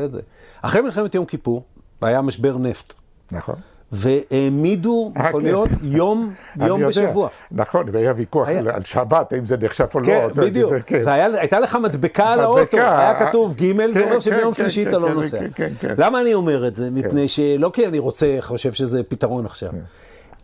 [0.04, 0.20] את זה.
[0.62, 1.64] אחרי מלחמת יום כיפור,
[2.02, 2.94] היה משבר נפט.
[3.32, 3.54] נכון.
[3.92, 5.74] והעמידו מכוניות כן.
[5.82, 6.88] יום, יום יודע.
[6.88, 7.28] בשבוע.
[7.52, 8.60] נכון, והיה ויכוח היה.
[8.74, 10.06] על שבת, האם זה נחשב או לא.
[10.06, 10.70] כן, יודע, בדיוק.
[10.70, 11.02] זה- כן.
[11.04, 12.40] והייתה לך מדבקה על.
[12.40, 15.38] האוטו, היה כתוב ג', זה כן, אומר שביום כן, שלישי כן, אתה לא כן, נוסע.
[15.38, 15.94] כן, כן, כן.
[15.98, 16.90] למה אני אומר את זה?
[16.90, 19.70] מפני שלא כי אני רוצה, חושב שזה פתרון עכשיו,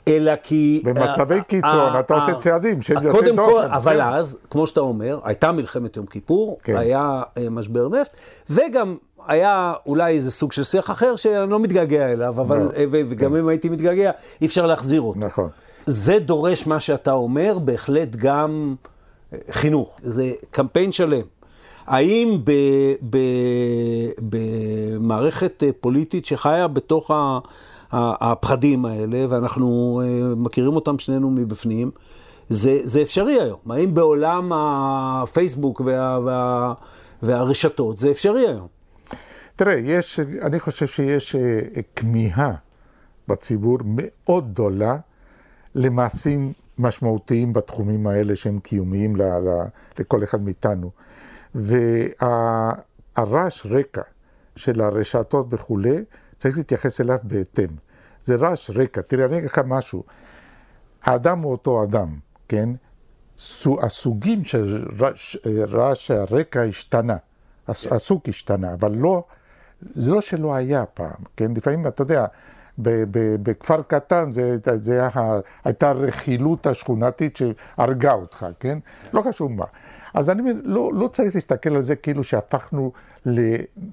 [0.08, 0.82] אלא כי...
[0.84, 4.00] במצבי אה, קיצון, אה, אתה עושה אה, צעדים של יוצאי קודם כל, דופן, אבל כן.
[4.00, 6.76] אז, כמו שאתה אומר, הייתה מלחמת יום כיפור, כן.
[6.76, 8.16] היה משבר נפט,
[8.50, 12.70] וגם היה אולי איזה סוג של שיח אחר שאני לא מתגעגע אליו, אבל, לא.
[12.76, 14.10] אה, וגם אם הייתי מתגעגע,
[14.40, 15.20] אי אפשר להחזיר אותו.
[15.20, 15.48] נכון.
[15.86, 18.74] זה דורש מה שאתה אומר, בהחלט גם
[19.32, 19.98] אה, חינוך.
[20.02, 21.22] זה קמפיין שלם.
[21.86, 22.38] האם
[24.20, 27.38] במערכת אה, פוליטית שחיה בתוך ה,
[27.92, 30.02] הפחדים האלה, ואנחנו
[30.36, 31.90] מכירים אותם שנינו מבפנים,
[32.48, 33.58] זה, זה אפשרי היום.
[33.70, 36.72] האם בעולם הפייסבוק וה, וה,
[37.22, 38.75] והרשתות זה אפשרי היום?
[39.56, 41.60] תראה, יש, אני חושב שיש אה,
[41.96, 42.54] כמיהה
[43.28, 44.96] בציבור מאוד גדולה
[45.74, 49.64] למעשים משמעותיים בתחומים האלה שהם קיומיים ל, ל,
[49.98, 50.90] לכל אחד מאיתנו.
[53.16, 54.02] והרעש רקע
[54.56, 56.04] של הרשתות וכולי,
[56.36, 57.68] צריך להתייחס אליו בהתאם.
[58.20, 59.00] זה רעש רקע.
[59.02, 60.02] תראה, אני אגיד לך משהו.
[61.02, 62.14] האדם הוא אותו אדם,
[62.48, 62.68] כן?
[63.38, 65.36] סו- הסוגים של רעש,
[65.68, 67.16] רעש הרקע השתנה.
[67.68, 69.24] הס- הסוג השתנה, אבל לא,
[69.82, 71.52] זה לא שלא היה פעם, כן?
[71.56, 72.26] לפעמים, אתה יודע,
[73.42, 78.78] בכפר קטן זה, זה היה, הייתה הרכילות השכונתית שהרגה אותך, כן?
[79.12, 79.64] לא חשוב מה.
[80.14, 82.92] אז אני אומר, לא, לא צריך להסתכל על זה כאילו שהפכנו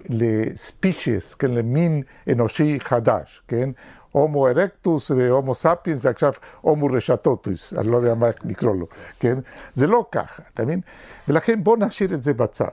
[0.10, 1.52] לספישיס, כן?
[1.52, 3.70] למין אנושי חדש, כן?
[4.12, 8.88] הומו ארקטוס והומו ספיאנס ועכשיו הומו רשתוטוס, אני לא יודע מה לקרוא לו,
[9.20, 9.38] כן?
[9.74, 10.82] זה לא ככה, אתה מבין?
[11.28, 12.68] ולכן בוא נשאיר את זה בצד.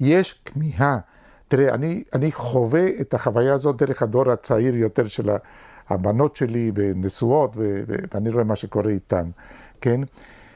[0.00, 0.98] יש כמיהה.
[1.50, 5.30] תראה, אני, אני חווה את החוויה הזאת דרך הדור הצעיר יותר של
[5.88, 9.30] הבנות שלי ונשואות, ו- ו- ואני רואה מה שקורה איתן,
[9.80, 10.00] כן?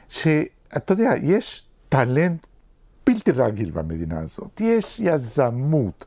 [0.09, 2.47] שאתה יודע, יש talent
[3.07, 4.61] בלתי רגיל במדינה הזאת.
[4.61, 6.05] יש יזמות,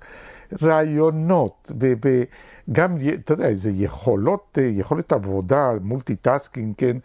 [0.64, 6.98] רעיונות, וגם, אתה יודע, איזה יכולות, יכולת עבודה, multitasking, כן?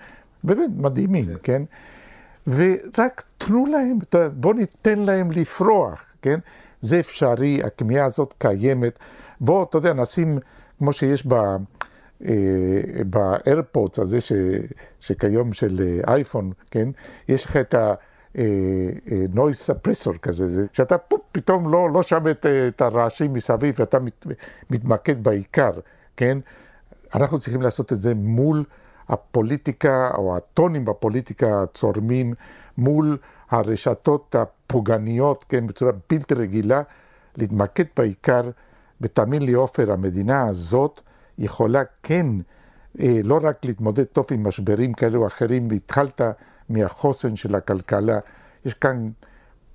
[0.45, 1.63] באמת מדהימים, כן?
[2.47, 3.99] ורק תנו להם,
[4.35, 6.39] בואו ניתן להם לפרוח, כן?
[6.83, 8.99] זה אפשרי, הכמיהה הזאת קיימת.
[9.41, 10.39] בואו, אתה יודע, נשים,
[10.79, 11.35] כמו שיש ב...
[13.07, 14.33] באיירפודס הזה ש,
[15.01, 16.89] שכיום של אייפון, כן?
[17.29, 22.81] יש לך את ה-noise suppressor כזה, זה, שאתה פופ, פתאום לא, לא שם את, את
[22.81, 24.27] הרעשים מסביב ואתה מת,
[24.71, 25.71] מתמקד בעיקר,
[26.17, 26.39] כן?
[27.15, 28.65] אנחנו צריכים לעשות את זה מול
[29.09, 32.35] הפוליטיקה, או הטונים בפוליטיקה הצורמים,
[32.79, 33.19] מול
[33.53, 36.83] הרשתות הפוגעניות, כן, בצורה בלתי רגילה,
[37.37, 38.51] להתמקד בעיקר,
[39.01, 41.01] ותאמין לי עופר, המדינה הזאת
[41.39, 42.27] יכולה כן,
[43.01, 46.21] אה, לא רק להתמודד טוב עם משברים כאלה או אחרים, והתחלת
[46.69, 48.19] מהחוסן של הכלכלה,
[48.65, 49.11] יש כאן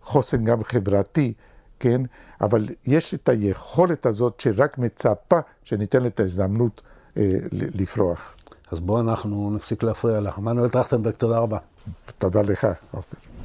[0.01, 1.33] חוסן גם חברתי,
[1.79, 2.01] כן,
[2.41, 6.81] אבל יש את היכולת הזאת שרק מצפה שניתן את ההזדמנות
[7.17, 8.35] אה, לפרוח.
[8.71, 10.37] אז בואו אנחנו נפסיק להפריע לך.
[10.37, 11.57] מנואל טרכטנברג, תודה רבה.
[12.17, 13.36] תודה לך, עופר.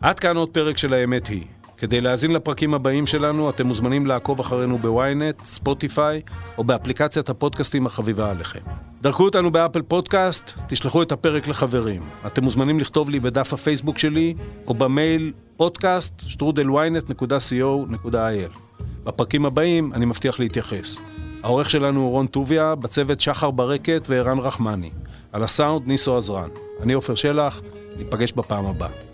[0.00, 1.44] עד כאן עוד פרק של האמת היא.
[1.76, 6.20] כדי להאזין לפרקים הבאים שלנו, אתם מוזמנים לעקוב אחרינו ב ynet, Spotify,
[6.58, 8.60] או באפליקציית הפודקאסטים החביבה עליכם.
[9.02, 12.02] דרגו אותנו ב Apple Podcast, תשלחו את הפרק לחברים.
[12.26, 14.34] אתם מוזמנים לכתוב לי בדף הפייסבוק שלי,
[14.66, 18.58] או במייל podcast שטרודל ynet.co.il.
[19.04, 21.11] בפרקים הבאים אני מבטיח להתייחס.
[21.42, 24.90] העורך שלנו הוא רון טוביה, בצוות שחר ברקת וערן רחמני.
[25.32, 26.48] על הסאונד ניסו עזרן.
[26.82, 27.60] אני עופר שלח,
[27.96, 29.11] ניפגש בפעם הבאה.